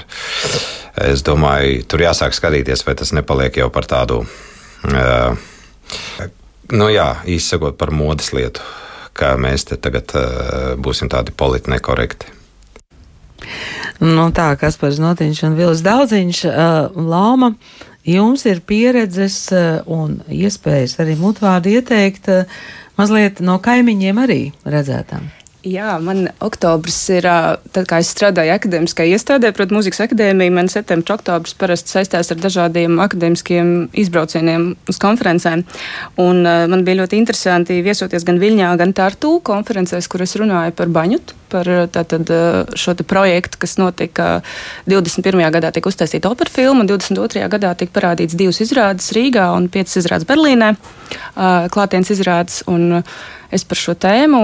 [0.98, 4.24] es domāju, tur jāsāk skatīties, vai tas nepaliek jau par tādu,
[6.74, 8.64] nu jā, īsakot par modes lietu,
[9.14, 10.16] ka mēs te tagad
[10.82, 12.32] būsim tādi politnekorekti.
[14.02, 16.38] Nu, tā, kas par Znotiņš un Vilis Daudziņš,
[16.96, 17.52] Lama,
[18.04, 22.58] jums ir pieredzes eh, un iespējas arī mutvārdu ieteikt eh,
[22.98, 25.30] mazliet no kaimiņiem arī redzētām.
[25.64, 27.24] Jā, man oktobris ir,
[27.72, 32.40] tad, kā es strādāju akadēmiskā iestādē, proti, mūzikas akadēmija, man septembris, oktobris parasti saistās ar
[32.42, 33.70] dažādiem akadēmiskiem
[34.02, 35.62] izbraucieniem uz konferencēm.
[36.20, 40.92] Un man bija ļoti interesanti viesoties gan Viļņā, gan Tartu konferencēs, kur es runāju par
[40.92, 42.28] baņutu, par tātad,
[42.76, 44.28] šo projektu, kas notika
[44.90, 45.46] 21.
[45.54, 47.46] gadā, tika uztaisīta opera filma, un 22.
[47.54, 50.74] gadā tika parādīts divas izrādes Rīgā un piecas izrādes Berlīnē,
[51.72, 52.60] klātienes izrādes.
[52.68, 53.00] Un,
[53.54, 54.40] Es par šo tēmu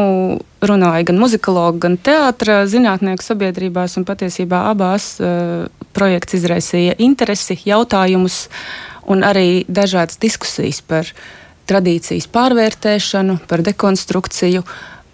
[0.63, 8.45] runāju gan muzikologu, gan teātra zinātnieku sabiedrībās, un patiesībā abās uh, projekts izraisīja interesi, jautājumus
[9.11, 11.11] un arī dažādas diskusijas par
[11.71, 14.63] tradīcijas pārvērtēšanu, par dekonstrukciju,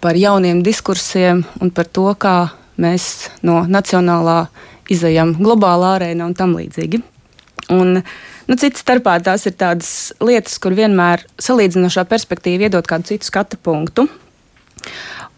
[0.01, 2.37] par jauniem diskursiem un par to, kā
[2.77, 4.43] mēs no nacionālā
[4.93, 7.01] izējām globālā arēnā un tam līdzīgi.
[7.73, 8.01] Un,
[8.47, 9.91] Nu, Cits starpā tās ir tādas
[10.23, 14.07] lietas, kur vienmēr salīdzinošā perspektīva iedod kādu citu skatu punktu.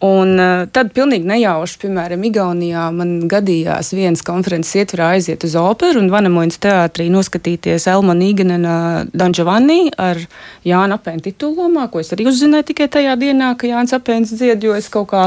[0.05, 5.99] Un uh, tad pilnīgi nejauši, piemēram, Igaunijā man gadījās vienas konferences ietvarā aiziet uz operu
[5.99, 8.77] un Vanamojas teātrī noskatīties Elma Nīganena
[9.11, 10.21] Don Giovanni ar
[10.67, 14.77] Jānu Apēnu titulomā, ko es arī uzzināju tikai tajā dienā, ka Jānis Apēns dzied, jo
[14.77, 15.25] es kaut kā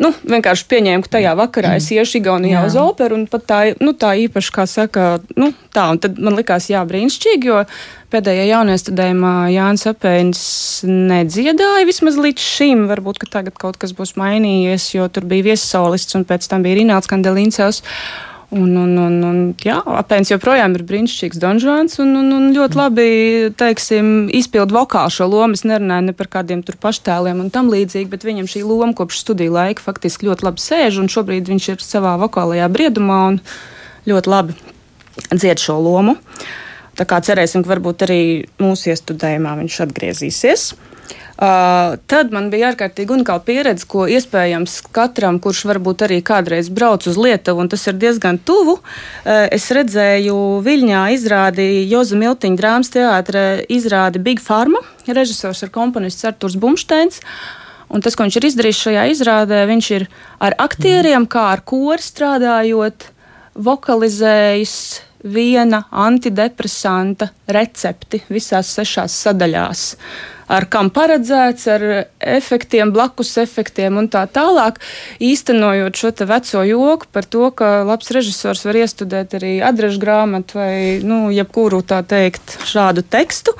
[0.00, 3.92] nu, vienkārši pieņēmu, ka tajā vakarā es iešu Igaunijā uz operu, un pat tā, nu,
[3.96, 5.08] tā īpaši, kā saka,
[5.38, 7.60] nu, tā, un tad man likās, jā, brīnišķīgi, jo
[8.10, 10.40] pēdējā jauniestudējumā Jānis Apēns
[10.88, 16.16] nedziedāja vismaz līdz šim, varbūt, ka tagad kaut kas būs mainījies, jo tur bija viesaulists,
[16.18, 17.84] un pēc tam bija Rināls Kandelīncevs.
[18.50, 23.04] Un, un, un, un, jā, apēns joprojām ir brīnišķīgs donžons un, un, un ļoti labi,
[23.54, 25.54] teiksim, izpildu vokālu šo lomu.
[25.54, 29.20] Es nerunāju ne par kādiem tur paštēliem un tam līdzīgi, bet viņam šī loma kopš
[29.22, 33.38] studiju laika faktiski ļoti labi sēž, un šobrīd viņš ir savā vokālajā briedumā un
[34.10, 34.58] ļoti labi
[35.30, 36.16] dzied šo lomu.
[36.98, 38.22] Tā kā cerēsim, ka varbūt arī
[38.58, 40.72] mūsu iestudējumā viņš atgriezīsies.
[41.40, 47.06] Uh, tad man bija ārkārtīgi unikāla pieredze, ko iespējams katram, kurš varbūt arī kādreiz brauc
[47.08, 48.74] uz Lietuvu, un tas ir diezgan tuvu.
[48.76, 54.84] Uh, es redzēju Viļņā izrādi Joza Miltiņa drāmas teātra izrādi Big Pharma.
[55.08, 57.24] Režisors ir komponists Arturs Bumsteins.
[57.88, 60.10] Un tas, ko viņš ir izdarījis šajā izrādē, viņš ir
[60.44, 63.08] ar aktieriem, kā ar kori strādājot,
[63.56, 64.76] vokalizējis
[65.24, 69.86] viena antidepresanta recepti visās sešās sadaļās.
[70.50, 71.84] Ar kam paredzēts, ar
[72.18, 74.80] efektiem, blakus efektiem un tā tālāk.
[75.22, 80.74] Īstenojot šo veco joku par to, ka labs režisors var iestudēt arī adrešu grāmatu vai
[81.06, 83.54] nu, jebkuru tā teikt šādu tekstu.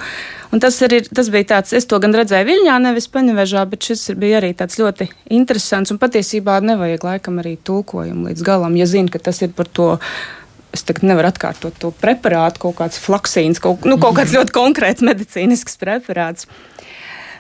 [0.51, 4.09] Un tas, ir, tas bija tāds, es to gan redzēju Viļņā, nevis Paņevežā, bet šis
[4.19, 9.13] bija arī tāds ļoti interesants un patiesībā nevajag laikam arī tulkojumu līdz galam, ja zina,
[9.15, 9.93] ka tas ir par to
[10.75, 15.07] es tagad nevaru atkārtot to preparātu, kaut kāds flaksīns, kaut, nu, kaut kāds ļoti konkrēts
[15.07, 16.49] medicīnisks preparāts.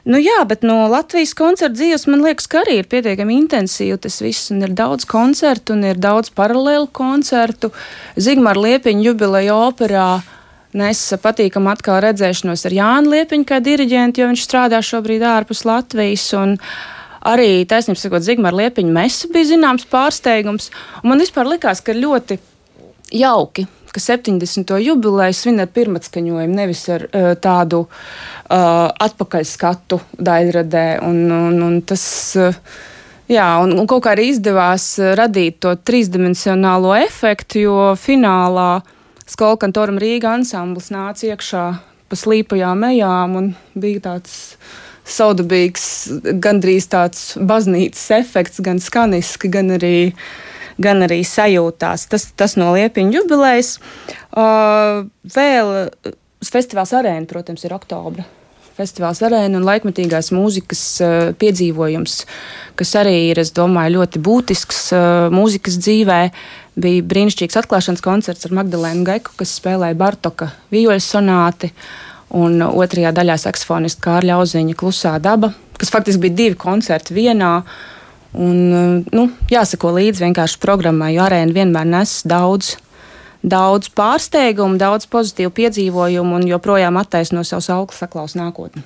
[0.08, 4.16] Nu, jā, bet no Latvijas koncerta dzīves man liekas, ka arī ir pietiekami intensīvi tas
[4.24, 7.68] viss, un ir daudz koncertu, un ir daudz paralēlu koncertu.
[8.16, 10.08] Zigmāra Liepiņa jubileja operā
[10.72, 16.30] nesa patīkamu atkal redzēšanos ar Jānu Liepiņu kā diriģentu, jo viņš strādā šobrīd ārpus Latvijas.
[17.20, 20.70] Arī taisnība sakot, Zigmāra Liepiņa mesa bija zināms pārsteigums.
[21.04, 22.38] Man vispār likās, ka ļoti
[23.10, 24.78] jauki, ka 70.
[24.78, 30.86] jubileju svin ar pirmatskaņojumu, nevis ar uh, tādu uh, atpakaļskatu daļradē.
[31.06, 32.04] Un, un, un tas,
[32.38, 32.58] uh,
[33.30, 38.72] jā, un, un kaut kā arī izdevās radīt to trīsdimensionālo efektu, jo finālā
[39.30, 41.64] skolkantoram Rīga ansamblis nāca iekšā
[42.10, 44.38] pa slīpajām ejām un bija tāds
[45.10, 45.84] saudabīgs,
[46.42, 50.24] gandrīz tāds baznīcas efekts, gan skaniski, gan arī uh,
[50.82, 52.08] gan arī sajūtās.
[52.10, 53.76] Tas, tas no Liepiņa jubilejas.
[54.30, 55.72] Uh, vēl
[56.44, 58.26] festivāls arēna, protams, ir oktobra.
[58.80, 62.14] Festivāls arēna un laikmetīgās mūzikas uh, piedzīvojums,
[62.80, 65.02] kas arī ir, es domāju, ļoti būtisks uh,
[65.34, 66.20] mūzikas dzīvē.
[66.80, 71.74] Bija brīnišķīgs atklāšanas koncerts ar Magdalēnu Geku, kas spēlēja Bartoka vīļu sonāti.
[72.38, 77.56] Un otrajā daļā saksofonists Kārļa Auziņa klusā daba, kas faktiski bija divi koncerti vienā.
[77.58, 77.99] Uh,
[78.32, 82.76] Un, eh, nu, jāsako līdzi vienkārši programmai, jo arēna vienmēr nes daudz,
[83.42, 88.84] daudz pārsteigumu, daudz pozitīvu piedzīvojumu un joprojām attaisno savus augļus saklaus nākotni.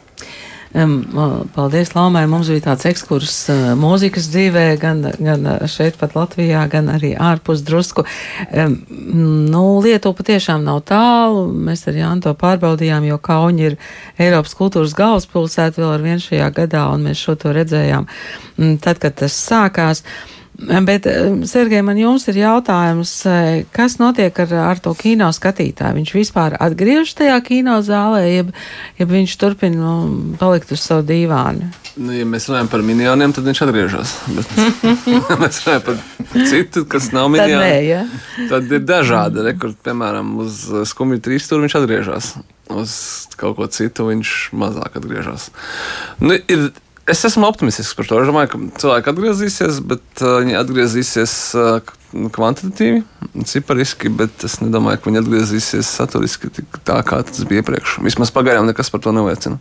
[0.74, 2.24] Paldies, Laumai.
[2.26, 3.36] Mums bija tāds ekskurs
[3.78, 8.02] mūzikas dzīvē, gan, gan šeit pat Latvijā, gan arī ārpus drusku.
[8.50, 11.46] Nu, Lietuva patiešām nav tālu.
[11.54, 13.78] Mēs ar Jānu to pārbaudījām, jo Kauņi ir
[14.18, 18.10] Eiropas kultūras galvaspilsēta vēl ar vien šajā gadā, un mēs šo to redzējām
[18.82, 20.02] tad, kad tas sākās.
[20.54, 25.98] Bet, eh, Sergei, man jums ir jautājums, eh, kas notiek ar, ar to kino skatītāju?
[25.98, 28.52] Viņš vispār atgriežas tajā kino zālē, jeb,
[28.98, 31.72] jeb viņš turpina nu, palikt uz savu dīvānu?
[31.96, 34.14] Nu, ja mēs runājam par minioniem, tad viņš atgriežas.
[34.30, 34.54] Bet,
[35.10, 37.66] ja mēs runājam par citu, kas nav Tad minioni.
[37.66, 38.04] nē, ja?
[38.50, 39.44] Tad ir dažādi.
[39.50, 42.32] Rekord, piemēram, uz skumju trīs stūra viņš atgriežas.
[42.74, 42.96] Uz
[43.38, 45.50] kaut ko citu viņš mazāk atgriežas.
[46.22, 46.70] Nu, ir,
[47.06, 48.20] es esmu optimistisks par to.
[48.22, 53.02] Es domāju, ka cilvēki atgriezīsies, bet uh, viņi atgriezīsies uh, nu, kvantitatīvi,
[53.48, 56.50] cipariski, bet es nedomāju, ka viņi atgriezīsies saturiski
[56.86, 57.98] tā, kā tas bija iepriekš.
[58.04, 59.58] Vismaz pagaidām nekas par to neliecina.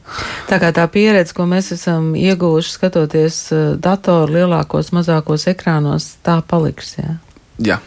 [0.49, 6.39] Tā kā tā pieredze, ko mēs esam ieguvuši skatoties eh, datoru lielākos, mazākos ekrānos, tā
[6.47, 6.95] paliks.
[6.99, 7.17] Jā.
[7.71, 7.79] Jā.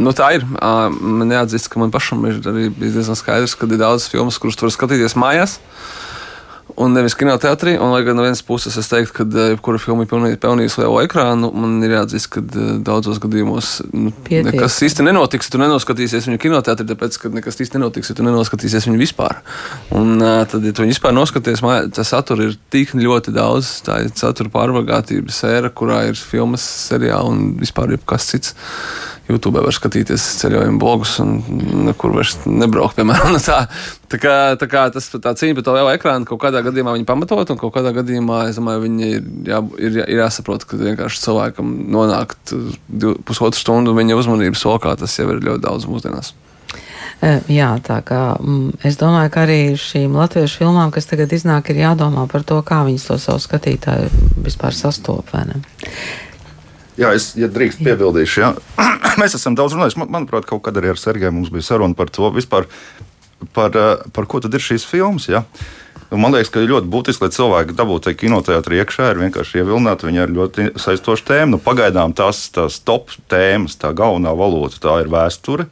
[0.00, 0.46] Nu, tā ir.
[0.56, 4.56] Ā, Man jāatzīst, ka man pašam ir arī diezgan skaidrs, ka ir daudz filmu, kuras
[4.56, 5.58] tu vari skatīties mājās.
[6.80, 7.74] Un nevis kinoteātrī.
[7.76, 11.02] Un, lai gan no vienas puses es teiktu, ka eh, jebkura filma ir pelnījusi lielu
[11.04, 14.48] ekrānu, man ir jāatzīst, ka eh, daudzos gadījumos nu, Pietiek.
[14.50, 15.50] nekas īsti nenotiks.
[15.50, 19.42] ja Tu nenoskatīsies viņu kinoteātrī, tāpēc, ka nekas īsti nenotiks, ja tu nenoskatīsies viņu vispār.
[19.98, 23.78] Un ā, tad, ja tu viņu vispār noskaties, tas satura ir tik ļoti daudz.
[23.86, 28.56] Tā ir satura pārvagātības ēra, kurā ir filmas, seriāli un vispār jebkas cits.
[29.30, 31.36] YouTube var skatīties ceļojumu blogus un
[31.86, 32.98] nekur vairs nebraukt.
[32.98, 33.62] Piemēram, Nu tā,
[34.10, 37.08] tā, kā, tā kā tas tā cīņa par to lielu ekrānu kaut kādā gadījumā viņi
[37.08, 41.22] pamatot, un kaut kādā gadījumā es domāju, viņi ir, jā, ir, ir jāsaprot, ka vienkārši
[41.24, 46.34] cilvēkam nonākt uh, pusotru stundu viņa uzmanības lokā, tas jau ir ļoti daudz mūsdienās.
[47.22, 51.70] Eh, Jā, tā kā mm, es domāju, ka arī šīm latviešu filmām, kas tagad iznāk,
[51.70, 54.10] ir jādomā par to, kā viņas to savu skatītāju
[54.42, 55.30] vispār sastop.
[57.00, 58.42] Jā, es ja drīkst piebildīšu.
[58.42, 58.50] Jā.
[59.20, 60.00] Mēs esam daudz runājuši.
[60.02, 62.68] Man, manuprāt, kaut kad arī ar Sergeju mums bija saruna par to vispār,
[63.56, 65.28] par, eh, par ko tad ir šīs filmas.
[65.30, 65.46] Jā.
[66.12, 70.10] Man liekas, ka ļoti būtiski, lai cilvēki dabūtu tajā kinoteātrī iekšā, ir vienkārši ievilināti.
[70.10, 71.54] Viņa ir ļoti saistoša tēma.
[71.54, 75.70] Nu, pagaidām tās, tās top tēmas, tā galvenā valoda, tā ir vēsture.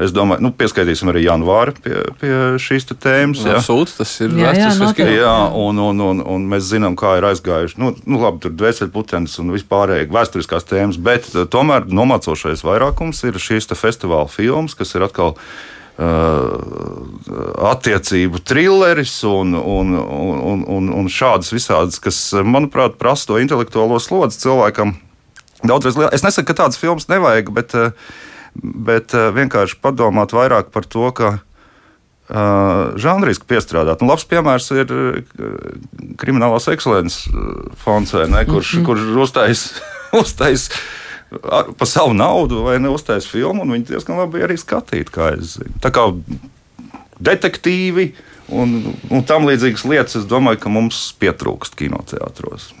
[0.00, 2.32] Es domāju, nu, pieskaitīsim arī janvāri pie, pie
[2.62, 3.42] šīs tēmas.
[3.44, 3.58] jā.
[3.58, 4.84] Absolūti, tas ir Jā, jā, vēsturiski.
[4.86, 5.16] noteikti.
[5.18, 7.76] Jā, un, un, un, un mēs zinām, kā ir aizgājuši.
[7.82, 13.20] Nu, nu labi, tur ir dvēselputenis un vispārējais vēsturiskās tēmas, bet eh, tomēr nomācošais vairākums
[13.28, 15.36] ir šīs festivāla filmas, kas ir atkal.
[16.00, 16.06] Uh,
[17.74, 24.40] attiecību trilleris un, un, un, un, un šādas visādas, kas, manuprāt, prasa to intelektuālo slodzi
[24.40, 24.94] cilvēkam.
[25.60, 26.16] Daudzreiz lielāk.
[26.16, 27.92] Es nesaku, ka tādas filmas nevajag, bet, uh,
[28.54, 34.02] bet uh, vienkārši padomāt vairāk par to, ka uh, žanriski piestrādāt.
[34.02, 35.20] Nu, labs piemērs ir uh,
[36.20, 37.28] Kriminālās ekscelences
[37.80, 38.86] fonds, ne, kurš, mm -hmm.
[38.86, 39.66] kurš uztais,
[40.22, 40.70] uztais
[41.42, 45.56] ar- pa savu naudu vai neuztais filmu, un viņi diezgan labi arī skatīt, kā es
[45.58, 45.74] zinu.
[45.80, 46.08] Tā kā
[47.20, 48.12] detektīvi
[48.48, 52.72] un, un tam līdzīgas lietas, es domāju, ka mums pietrūkst kinoteātros.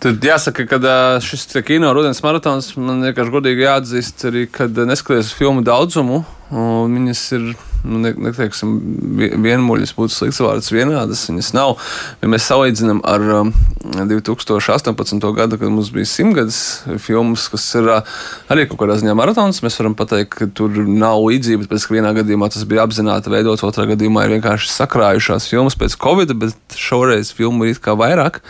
[0.00, 0.78] Tad jāsaka, ka
[1.20, 7.50] šis kino rudens maratons man vienkārši godīgi jāatzīst, arī, kad neskatoties filmu daudzumu, viņas ir.
[7.80, 8.74] Nu, ne, neteiksim,
[9.16, 11.22] vi- vienmuļas būtu slikts vārds, vienādas.
[11.30, 11.78] Viņas nav.
[12.20, 13.52] Ja mēs salīdzinām ar um,
[13.96, 15.24] 2018.
[15.38, 16.58] gadu, kad mums bija simtgadus
[17.00, 18.18] filmas, kas ir uh,
[18.52, 21.70] arī kaut kādā ziņā maratons, mēs varam pateikt, ka tur nav līdzība.
[21.72, 25.96] Pēc tam vienā gadījumā tas bija apzināti veidots, otrā gadījumā ir vienkārši sakrājušās filmas pēc
[26.04, 28.42] Covid, bet šoreiz filmu ir it kā vairāk.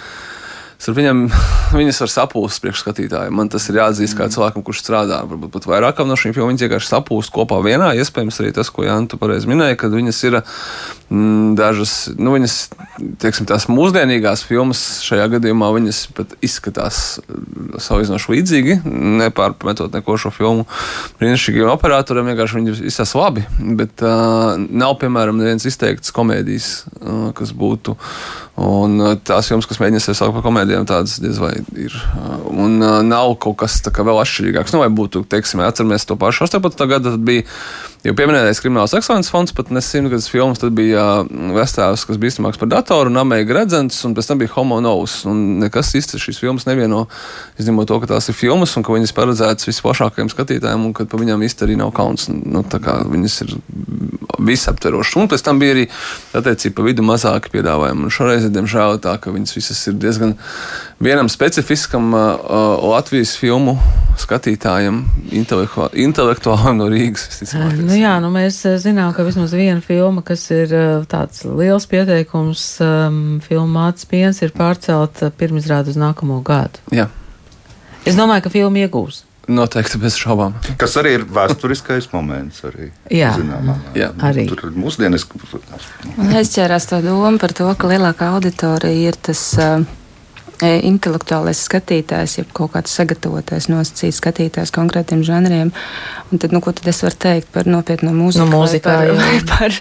[0.80, 1.26] Ar viņam,
[1.78, 3.36] viņas var sapūst priekšskatītājiem.
[3.36, 5.20] Man tas ir jāatzīst kā cilvēkam, kurš strādā.
[5.28, 7.92] Varbūt pat vairākām no šīm filmām vienkārši sapūst kopā vienā.
[8.00, 10.40] Iespējams, arī tas, ko Jānis pareizi minēja, kad viņas ir
[11.58, 12.56] dažas, nu, viņas,
[13.18, 18.76] teiksim, tās mūsdienīgās filmas šajā gadījumā, viņas pat izskatās mm, salīdzinoši līdzīgi,
[19.20, 20.68] nepārmetot neko šo filmu
[21.18, 22.30] brīnišķīgiem operatoriem.
[22.30, 23.42] Vienkārši viņi izsās labi,
[23.80, 26.70] bet uh, nav, piemēram, neviens izteikts komēdijas,
[27.00, 27.96] uh, kas būtu.
[28.60, 31.96] Un uh, tās filmas, kas mēģina sevi saukt par komēdijām, tādas diez vai ir.
[32.14, 34.74] Uh, Un uh, nav kaut kas tā kā vēl atšķirīgāks.
[34.74, 36.86] Nu, vai būtu, teiksim, atceramies to pašu 18.
[36.90, 37.44] gadu, tad bija
[38.04, 40.99] jau pieminētais krimināls ekscelences fonds, pat ne simtgadus filmas, tad bija
[41.54, 45.20] Vestāvs, kas bija bīstamāks par datoru, un Amēga redzens, un pēc tam bija Homo Novus.
[45.28, 47.06] Un nekas īsti šīs filmas nevieno,
[47.60, 51.20] izņemot to, ka tās ir filmas, un ka viņas paredzētas visplašākajiem skatītājiem, un ka pa
[51.20, 52.28] viņām īsti arī nav kauns.
[52.30, 53.56] Nu, tā kā viņas ir
[54.40, 55.16] visaptverošas.
[55.20, 55.86] Un pēc tam bija arī
[56.36, 58.06] attiecīgi pa vidu mazāki piedāvājumi.
[58.06, 60.36] Un šoreiz, diemžēl, tā, ka viņas visas ir diezgan
[61.00, 63.78] vienam specifiskam uh, uh, Latvijas filmu
[64.20, 65.00] skatītājam,
[65.32, 67.40] intelektuā- intelektuālam no Rīgas.
[67.78, 71.86] Nu, jā, nu mēs eh, zinām, ka vismaz viena filma, kas ir eh, tāds liels
[71.88, 76.82] pieteikums, um, filma Mācis Piens, ir pārcelta pirmizrāde uz nākamo gadu.
[76.92, 77.08] Jā.
[78.04, 79.22] Es domāju, ka filma iegūs.
[79.50, 80.52] Noteikti bez šaubām.
[80.78, 82.60] Kas arī ir vēsturiskais moments.
[82.68, 83.32] Arī, Jā.
[83.40, 83.78] zināmā.
[83.98, 84.10] Jā.
[84.28, 84.44] Arī.
[84.52, 85.40] Tur ir mūsdieniski.
[86.18, 89.80] Man aizķērās tā doma par to, ka lielākā auditorija ir tas uh,
[90.60, 95.72] intelektuālais skatītājs, jeb kaut kāds sagatavotais, nosacīts skatītājs konkrētiem žanriem.
[96.30, 98.44] Un tad, nu, ko tad es varu teikt par nopietnu mūziku?
[98.44, 99.78] Nu, mūzikā, vai, par, vai par,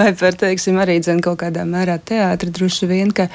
[0.00, 2.52] vai par, teiksim, arī dzen, kaut kādā mērā teātri.
[2.54, 3.28] Droši vien, ka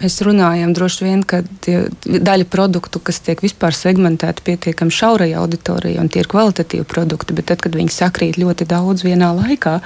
[0.00, 1.76] mēs runājam, droši vien, ka tie,
[2.06, 7.50] daļa produktu, kas tiek vispār segmentēti pietiekami šaurai auditorijai, un tie ir kvalitatīvi produkti, bet
[7.52, 9.76] tad, kad viņi sakrīt ļoti daudz vienā laikā,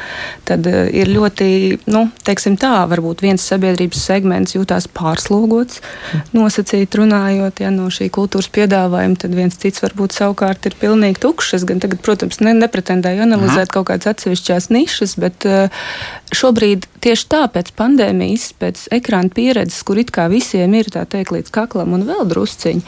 [0.48, 1.50] tad uh, ir ļoti,
[1.90, 5.82] nu, teiksim tā, varbūt viens sabiedrības segments jūtās pārslogots,
[6.50, 11.54] nosacīt runājot ja, no šī kultūras piedāvājuma, tad viens cits varbūt savukārt ir pilnīgi tukšs.
[11.60, 13.74] Es gan tagad, protams, ne, nepretendēju analizēt Mhm.
[13.76, 15.68] kaut kādas atsevišķās nišas, bet uh,
[16.34, 21.50] šobrīd tieši tāpēc pandēmijas, pēc ekrāna pieredzes, kur it kā visiem ir tā teikt līdz
[21.50, 22.82] kaklam un vēl drusciņi,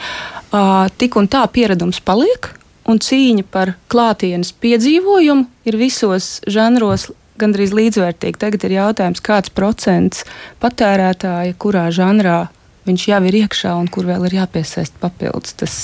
[0.97, 2.51] tik un tā pieredums paliek.
[2.85, 7.07] Un cīņa par klātienes piedzīvojumu ir visos žanros
[7.39, 8.37] gandrīz līdzvērtīga.
[8.37, 10.25] Tagad ir jautājums, kāds procents
[10.59, 12.49] patērētāja, kurā žanrā
[12.87, 15.55] viņš jau ir iekšā un kur vēl ir jāpiesaist papildus.
[15.59, 15.77] Tas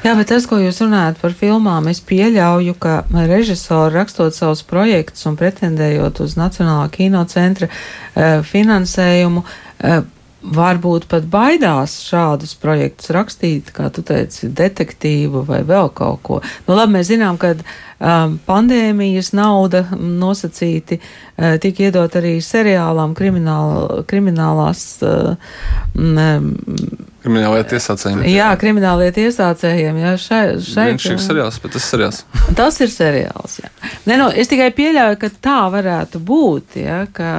[0.00, 5.26] Jā, bet tas, ko jūs runājat par filmām, es pieļauju, ka režisori rakstot savus projektus
[5.28, 9.98] un pretendējot uz Nacionālā kinocentra uh, finansējumu, uh,
[10.40, 16.40] varbūt pat baidās šādus projektus rakstīt, kā tu teici, detektīvu vai vēl kaut ko.
[16.66, 24.02] Nu, labi, mēs zinām, ka um, pandēmijas nauda nosacīti uh, tika iedot arī seriālām krimināla,
[24.08, 24.84] kriminālās.
[25.04, 25.36] Uh,
[25.94, 28.20] mm, Kriminālajā tiesācējiem.
[28.32, 29.96] Jā, kriminālie tiesācējiem.
[30.00, 32.20] Jā, šai, šai, Viņš ir seriāls, bet tas ir seriāls.
[32.60, 33.58] Tas ir seriāls.
[33.60, 33.68] Jā.
[34.08, 36.78] Ne, nu, es tikai pieļauju, ka tā varētu būt.
[36.80, 37.32] Ja, ka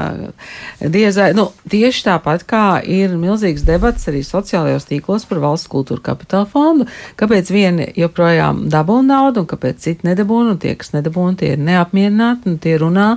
[0.82, 6.46] diezai, nu, tieši tāpat kā ir milzīgs debats arī sociālajos tīklos par valsts kultūra kapitāla
[6.52, 6.86] fondu,
[7.18, 11.66] kāpēc vieni joprojām dabūna naudu un kāpēc citi nedabūna, un tie, kas nedabūna, tie ir
[11.66, 13.10] neapmierināti, un tie runā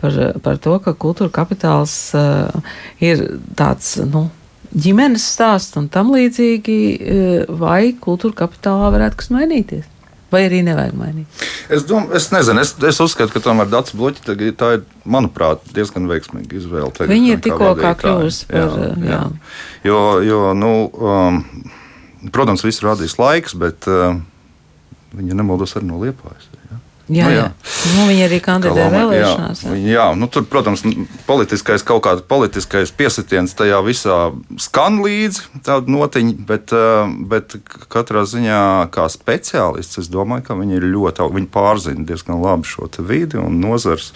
[0.00, 2.72] par, par to, ka kultūra kapitāls uh,
[3.04, 3.26] ir
[3.58, 4.30] tāds, nu,
[4.76, 9.92] ģimenes stāsts un tam līdzīgi, uh, vai kultūra kapitālā varētu kas mainīties?
[10.26, 11.42] Vai arī nevajag mainīt?
[11.70, 14.26] Es, dom, es nezinu, es, es uzskatu, ka tomēr Dārts Bloķis
[14.58, 16.90] tā ir, manuprāt, diezgan veiksmīga izvēle.
[16.96, 18.74] tagad, Viņa ir tikko kā kļuvusi par,
[19.06, 19.20] jā.
[19.86, 21.38] Jo, jo nu, um,
[22.34, 24.18] protams, viss rādīs laiks, bet uh,
[25.14, 26.45] viņa nemaldos arī no liepājas.
[27.06, 27.44] Jā, Nu, jā.
[27.94, 29.60] Nu, viņa arī kandidē vēlēšanās.
[29.68, 30.82] Jā, jā nu, tur, protams,
[31.28, 34.16] politiskais kaut kāds politiskais piesitiens tajā visā
[34.58, 36.74] skan līdzi, tāda notiņa, bet,
[37.30, 37.54] bet
[37.92, 42.90] katrā ziņā, kā speciālists, es domāju, ka viņi ir ļoti, viņi pārzina diezgan labi šo
[43.06, 44.10] vidi un nozars,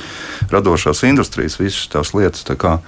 [0.51, 2.43] radošās industrijas, visas tās lietas.
[2.49, 2.81] Tā kā,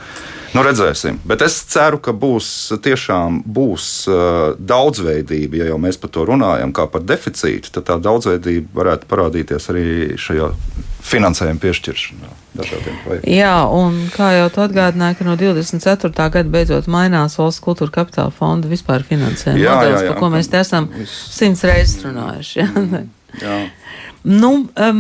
[0.52, 1.16] Nu, redzēsim.
[1.24, 2.46] Bet es ceru, ka būs
[2.84, 5.62] tiešām būs, uh, daudzveidība.
[5.62, 9.86] Ja jau mēs par to runājam, kā par deficītu, tad tā daudzveidība varētu parādīties arī
[10.20, 10.50] šajā
[11.02, 12.32] finansējuma piešķiršanā.
[13.32, 16.12] Jā, un kā jau tu atgādināji, ka no 24.
[16.12, 20.90] gada beidzot mainās valsts kultūra kapitāla fonda vispār finansējuma modelis, par ko mēs te esam
[21.08, 22.60] simts reizes runājuši.
[22.60, 23.02] Jā.
[23.40, 23.56] Jā.
[24.22, 24.98] Nu, um,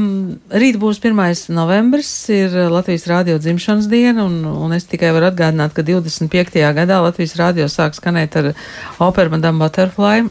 [0.50, 1.52] rīt būs 1.
[1.54, 6.58] novembris, ir Latvijas rādio dzimšanas diena, un, un es tikai varu atgādināt, ka 25.
[6.74, 8.50] gadā Latvijas rādio sāk skanēt ar
[8.98, 10.26] operu Madame Butterfly.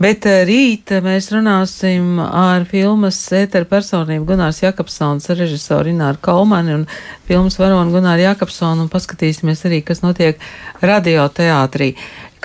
[0.00, 6.84] Bet eh, rīt mēs runāsim ar filmas ēteru personību Gunārs Jakobsons, režisoru Ināru Kalmani un
[7.28, 10.40] filmas varonu Gunāru Jakobsonu un paskatīsimies arī, kas notiek
[10.84, 11.94] radioteātrī.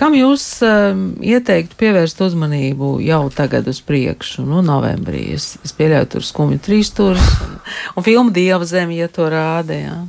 [0.01, 5.27] Kam jūs um, ieteiktu pievērst uzmanību jau tagad uz priekšu, nu, novembrī?
[5.35, 7.59] Es, es pieļauju tur skumju trīs stūrus un,
[7.93, 9.99] un filmu Dieva zemi, ja to rāda, jā.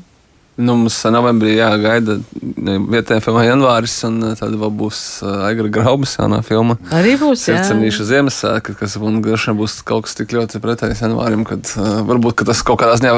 [0.60, 6.12] Nu, mums novembrī jāgaida vietējā filmā janvāris, un eh, tad vēl būs uh, Aigra Graubas
[6.18, 6.76] jaunā filma.
[6.92, 7.56] Arī būs, jā.
[7.62, 12.02] Sirdsapnīša Ziemassvētka, kas un droši vien būs kaut kas tik ļoti pretējs janvārim, kad uh,
[12.04, 13.14] varbūt ka tas kaut kādā ziņā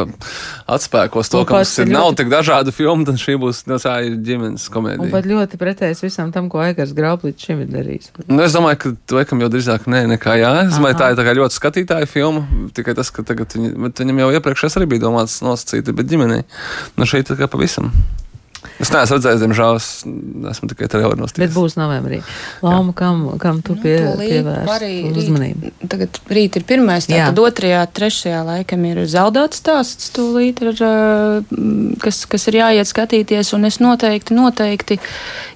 [0.77, 3.65] atspēkos to, Un ka mums ir ir nav ļoti- tik dažādu filmu, tad šī būs
[3.67, 5.11] no tā ir ģimenes Un komēdija.
[5.17, 8.13] pat ļoti pretējs visam tam, ko Aigars Graub līdz šim ir darījis.
[8.29, 10.55] Nu, es domāju, ka laikam jau drīzāk nē, nekā jā.
[10.69, 12.47] Es domāju, tā ir tā kā ļoti skatītāja filma.
[12.79, 16.45] Tikai tas, ka tagad viņi, viņam jau iepriekš arī bija domāts nosacīti, bet ģimenei.
[16.97, 17.93] Nu, šeit tā kā pavisam.
[18.81, 19.89] Es neesmu redzējis, diemžēl, es
[20.55, 22.23] esmu tikai traileru Bet būs novembrī.
[22.65, 25.73] Lama, kam, kam tu pie, Nu, pievērst arī rīt- uzmanību?
[25.93, 27.27] Tagad rīt ir pirmais, Jā.
[27.29, 30.09] tad otrajā, trešajā laikam ir zaudēts stāsts.
[30.17, 30.81] Tūlīt ir,
[32.03, 34.99] kas, kas ir jāiet skatīties, un es noteikti, noteikti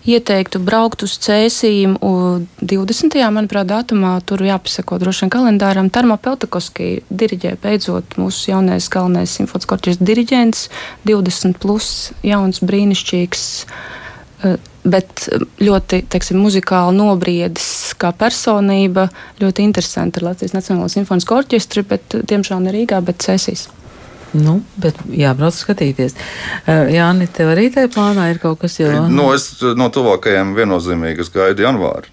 [0.09, 1.99] ieteiktu braukt uz cēsīm.
[2.01, 3.19] u, 20.
[3.35, 5.91] manuprāt, datumā tur jāpasako droši vien kalendāram.
[5.93, 10.67] Tarmo Peltakoski diriģē beidzot mūsu jaunais galvenais simfoniskais orķestris diriģents,
[11.09, 11.93] 20 plus
[12.27, 13.47] jauns brīnišķīgs.
[13.69, 15.27] Uh, Bet
[15.61, 19.09] ļoti teiksim, muzikāli nobriedis kā personība.
[19.43, 23.67] Ļoti interesanti ar Latvijas Nacionālo simfonisko orķestri, bet diemžēl ne Rīgā, bet Cēsīs.
[24.37, 26.15] Nu, bet jābrauc skatīties.
[26.67, 29.07] Uh, Jāni, tev arī tajā plānā ir kaut kas jau.
[29.09, 29.49] Nu, es
[29.79, 32.13] no tuvākajiem viennozīmīgi gaidu janvāru.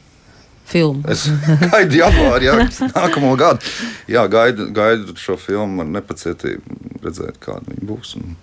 [0.65, 1.03] Filmu.
[1.11, 1.27] Es
[1.73, 2.55] gaidu janvāru, jā,
[2.95, 3.67] nākamo gadu.
[4.09, 8.15] Jā, gaidu, gaidu šo filmu ar nepacietību, redzēt, kāda viņa būs.
[8.21, 8.33] Un...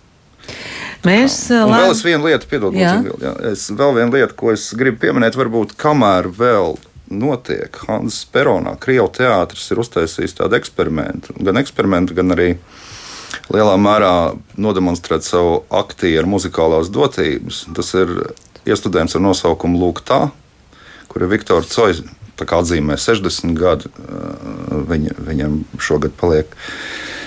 [1.06, 2.94] Mēs lēm- vēl es vienu lietu, piedod, Jā.
[3.00, 3.32] lūdzu, jā.
[3.50, 6.76] es vēl vienu lietu, ko es gribu pieminēt, varbūt kamēr vēl
[7.12, 12.48] notiek Hansa Peronā, Krievijas teātris ir uztaisījis tādu eksperimentu, gan eksperimentu, gan arī
[13.52, 14.14] lielā mērā
[14.60, 17.66] nodemonstrēt savu aktieru muzikālās dotības.
[17.76, 18.12] Tas ir
[18.68, 20.26] iestudējums ar nosaukumu Lūk tā,
[21.10, 22.02] kur ir Viktora Coja.
[22.32, 26.54] Tā kā atzīmē 60 gadu, ā, viņa, viņam šogad paliek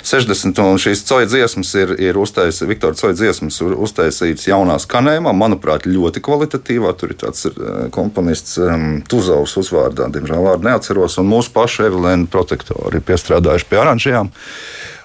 [0.06, 5.34] 60, un šīs coja dziesmas ir, ir uztaisītas, Viktora coja dziesmas ir uztaisītas jaunā skanējumā,
[5.38, 6.92] manuprāt, ļoti kvalitatīvā.
[7.00, 7.54] Tur ir tāds ā,
[7.96, 13.82] komponists um, Tuzovs uzvārdā, diemžēl vārdu neatceros, un mūsu paša Evelēna protektori ir piestrādājuši pie
[13.82, 14.34] oranžajām.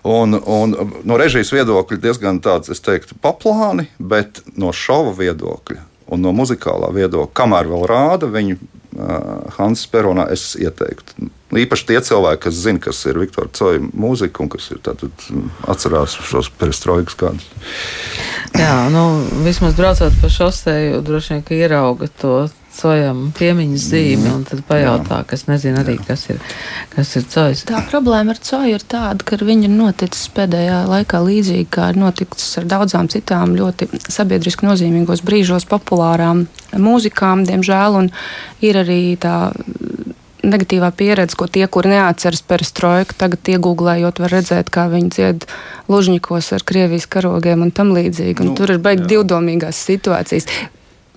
[0.06, 0.74] Un, un
[1.04, 6.90] no režijas viedokļa diezgan tāds, es teiktu, paplāni, bet no šova viedokļa un no muzikālā
[6.94, 11.28] viedokļa, kamēr vēl rāda viņu uh, Hansa Peronā, es ieteiktu.
[11.60, 15.26] Īpaši tie cilvēki, kas zina, kas ir Viktora Coja mūzika un kas ir tātad,
[15.70, 17.46] atcerās šos perestroikas kādus.
[18.58, 19.04] Jā, nu,
[19.44, 22.34] vismaz braucot pa šoseju, droši vien, ka ierauga to
[22.80, 26.40] cojam piemiņas zīmi un tad pajautā, kas nezina arī, kas ir,
[26.94, 27.64] kas ir cojas.
[27.68, 32.00] Tā problēma ar coju ir tāda, ka viņa ir noticis pēdējā laikā līdzīgi kā ir
[32.00, 38.10] noticis ar daudzām citām ļoti sabiedriski nozīmīgos brīžos populārām mūzikām, diemžēl, un
[38.64, 39.36] ir arī tā
[40.46, 45.46] negatīvā pieredze, ko tie, kuri neatceras perestroiku, tagad iegūlējot, var redzēt, kā viņi dzied
[45.92, 48.40] lužņikos ar Krievijas karogiem un tam līdzīgi.
[48.40, 50.48] Un nu, tur ir baigi divdomīgās situācijas.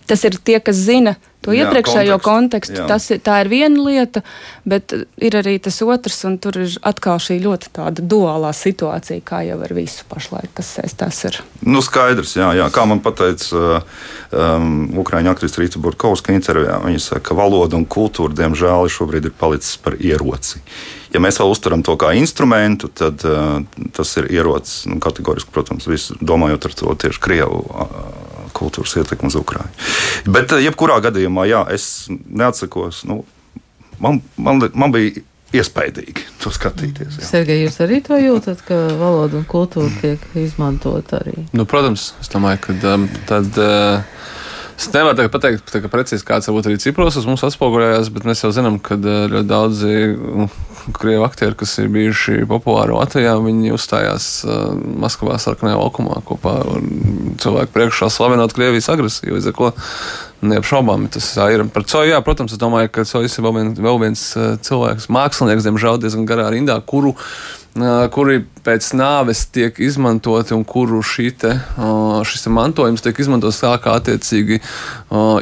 [0.09, 2.87] Tas ir tie, kas zina to Jā, iepriekšējo kontekstu, jā.
[2.89, 4.23] Tas ir, tā ir viena lieta,
[4.69, 9.43] bet ir arī tas otrs, un tur ir atkal šī ļoti tāda duālā situācija, kā
[9.47, 11.41] jau ar visu pašlaik, kas saistās ar.
[11.61, 12.69] Nu, skaidrs, jā, jā.
[12.73, 13.83] kā man teica
[14.31, 14.73] um,
[15.03, 16.79] Ukrāņu aktrise Rīta Burkovska intervijā.
[16.83, 20.63] Viņa saka, ka valoda un kultūra, diemžēl, šobrīd ir palicis par ieroci.
[21.13, 23.59] Ja mēs vēl uztveram to kā instrumentu, tad uh,
[23.93, 24.87] tas ir ierocis.
[24.89, 27.91] Nu, kategoriski, protams, visu, domājot ar to tieši Krievu uh,
[28.57, 29.91] kultūras ietekmi uz Ukrāņu.
[30.33, 33.03] Bet, uh, jebkurā gadījumā, jā, es neatsakos.
[33.09, 33.21] Nu,
[34.01, 35.21] man, man, man bija
[35.53, 37.19] iespaidīgi to skatīties.
[37.27, 41.45] Sergei, jūs arī to jūtat, ka valoda un kultūra tiek izmantot arī?
[41.53, 43.53] Nu, protams, es domāju, ka um, tad.
[43.53, 44.23] Uh,
[44.83, 48.41] Es nevaru pateikt, tā, ka precīzi kāds varbūt arī Cipros uz mums atspoguļojās, bet mēs
[48.43, 50.57] jau zinām, ka uh, ļoti daudzi uh,
[50.99, 56.83] krievu aktieri, kas ir bijuši populāri Latvijā, viņi uzstājās uh, Maskavā sarkanajā laukumā kopā ar
[57.39, 59.37] cilvēku priekšā slavenot Krievijas agresiju.
[59.37, 59.71] Līdz ar ko
[60.51, 61.63] neapšaubāmi tas ir.
[61.71, 65.07] Par Coju, jā, protams, es domāju, ka Cojs ir vēl, vien, vēl viens uh, cilvēks,
[65.07, 67.15] mākslinieks, diemžēl diezgan garā rindā, kuru
[67.73, 71.01] kuri pēc nāves tiek izmantoti un kuru
[71.39, 71.53] te,
[72.29, 74.59] šis mantojums tiek izmantots tā, kā attiecīgi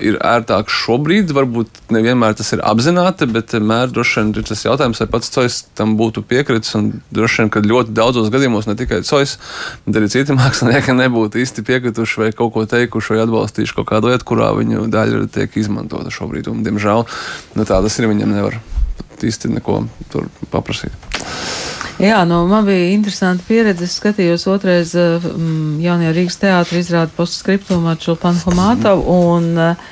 [0.07, 1.33] ir ērtāk šobrīd.
[1.35, 5.59] Varbūt nevienmēr tas ir apzināti, bet vienmēr droši vien ir tas jautājums, vai pats Cojs
[5.75, 6.73] tam būtu piekritis.
[7.11, 9.37] Droši vien, ka ļoti daudzos gadījumos ne tikai Cojs,
[9.85, 14.13] bet arī citi mākslinieki nebūtu īsti piekrituši vai kaut ko teikuši vai atbalstījuši kaut kādu
[14.13, 16.47] lietu, kurā viņu daļa tiek izmantota šobrīd.
[16.51, 18.07] Un, diemžēl nu, tā tas ir.
[18.11, 18.57] Viņam nevar
[19.21, 19.83] īsti neko
[20.51, 21.10] paprasīt.
[22.01, 23.85] Jā, nu, man bija interesanti pieredze.
[23.85, 29.91] Es skatījos otrais um, jaunajā Rīgas teātrī izrādu postskriptumu ar Čulpanu Homātavu un uh,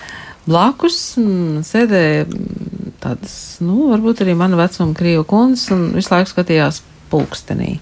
[0.49, 6.34] blakus mm, sēdēja mm, tādas, nu, varbūt arī mana vecuma krievu kundzes un visu laiku
[6.34, 6.82] skatījās
[7.14, 7.76] pulkstenī.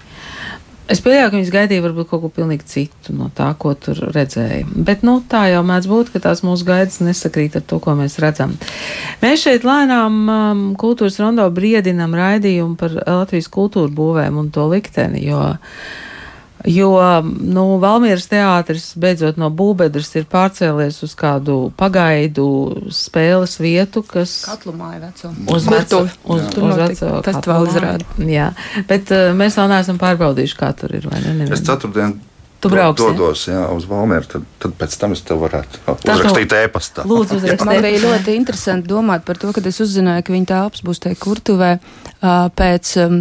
[0.88, 4.64] Es pieļauju, ka viņas gaidīja varbūt kaut ko pilnīgi citu no tā, ko tur redzēja.
[4.72, 8.16] Bet nu, tā jau mēdz būt, ka tās mūsu gaidas nesakrīt ar to, ko mēs
[8.24, 8.54] redzam.
[9.20, 15.26] Mēs šeit lēnām um, kultūras rondo briedinam raidījumu par Latvijas kultūra būvēm un to likteni,
[15.28, 15.42] jo,
[16.66, 16.88] jo
[17.22, 22.46] nu, Valmieras teātris beidzot no būbedras ir pārcēlies uz kādu pagaidu
[22.90, 25.32] spēles vietu, kas Katlu māju veco.
[25.54, 27.68] Uz veco, uz, Tur uz veco festivāla katlu māju.
[27.74, 28.30] izrāde.
[28.32, 28.48] Jā,
[28.88, 31.06] bet uh, mēs vēl neesam pārbaudījuši, kā tur ir.
[31.10, 31.34] vai ne?
[31.38, 31.54] Nevienu.
[31.54, 32.16] Es ceturtdien
[32.58, 33.12] Tu brauksi, ja?
[33.14, 37.04] dodos jā, uz Valmieru, tad, tad pēc tam es tev varētu Tas uzrakstīt no- e-pastā.
[37.06, 37.62] Lūdzu, uzrakstiet.
[37.68, 41.12] Man bija ļoti interesanti domāt par to, kad es uzzināju, ka viņa telpas būs te
[41.14, 41.76] kurtuvē
[42.58, 43.20] pēc um,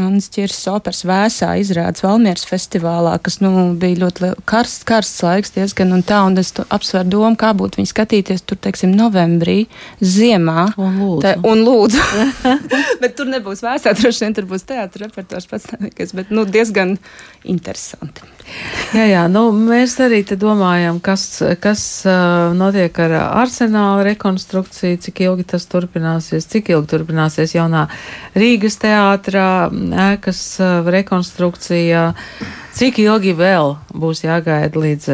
[0.00, 5.94] Annas Čirsis operas vēsā izrādes Valmieras festivālā, kas nu, bija ļoti karsts, karsts laiks diezgan
[5.96, 9.66] un tā, un es apsveru domu, kā būtu viņi skatīties tur, teiksim, novembrī,
[10.00, 10.68] ziemā.
[10.76, 11.24] Un lūdzu.
[11.24, 12.06] Te, un lūdzu.
[13.02, 16.96] bet tur nebūs vēsā, droši vien tur būs teātra repertuārs pats nekas, bet nu, diezgan
[17.46, 18.26] interesanti.
[18.94, 21.24] Jā, jā, nu, mēs arī te domājam, kas,
[21.62, 27.86] kas uh, notiek ar arsenāla rekonstrukciju, cik ilgi tas turpināsies, cik ilgi turpināsies jaunā
[28.38, 29.48] Rīgas teātrā
[29.94, 30.40] ēkas
[30.86, 32.12] rekonstrukcija.
[32.76, 35.06] Cik ilgi vēl būs jāgaida līdz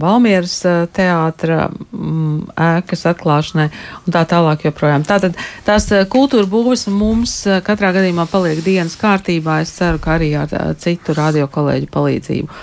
[0.00, 0.54] Valmieras
[0.96, 1.66] teātra
[2.56, 5.04] ēkas atklāšanai un tā tālāk joprojām.
[5.08, 7.34] Tātad tās kultūra būves mums
[7.66, 9.60] katrā gadījumā paliek dienas kārtībā.
[9.66, 12.62] Es ceru, ka arī ar citu radio kolēģu palīdzību.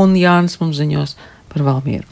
[0.00, 1.18] Un Jānis mums ziņos
[1.52, 2.06] par Valmieru.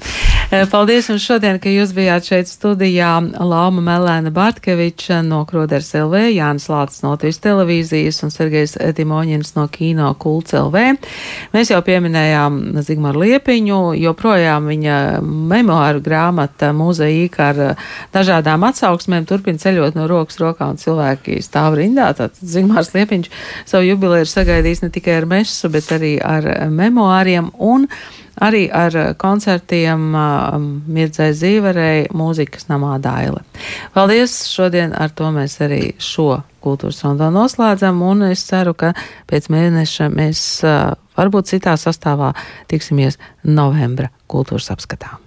[0.48, 3.10] Eh, paldies jums šodien, ka jūs bijāt šeit studijā.
[3.36, 9.66] Lauma Melēna Bartkeviča no Kroders LV, Jānis Lācis no Latvijas televīzijas un Sergejs Timoņins no
[9.68, 10.86] Kino Kults LV.
[11.52, 17.60] Mēs jau pieminējām Zigmaru Liepiņu, joprojām viņa memoāru grāmata muzeīka ar
[18.16, 22.14] dažādām atsauksmēm turpina ceļot no rokas rokā un cilvēki stāv rindā.
[22.16, 23.28] Tātad Zigmārs Liepiņš
[23.68, 27.84] savu jubileju ir sagaidījis ne tikai ar mesu, bet arī ar memoāriem un
[28.44, 30.08] arī ar koncertiem
[30.88, 33.44] Mirdzai Zīverei mūzikas namā Daile.
[33.94, 34.40] Paldies!
[34.48, 38.94] Šodien ar to mēs arī šo kultūras rondo noslēdzam, un es ceru, ka
[39.30, 40.42] pēc mēneša mēs
[41.18, 42.34] varbūt citā sastāvā
[42.70, 45.18] tiksimies novembra kultūras apskatā.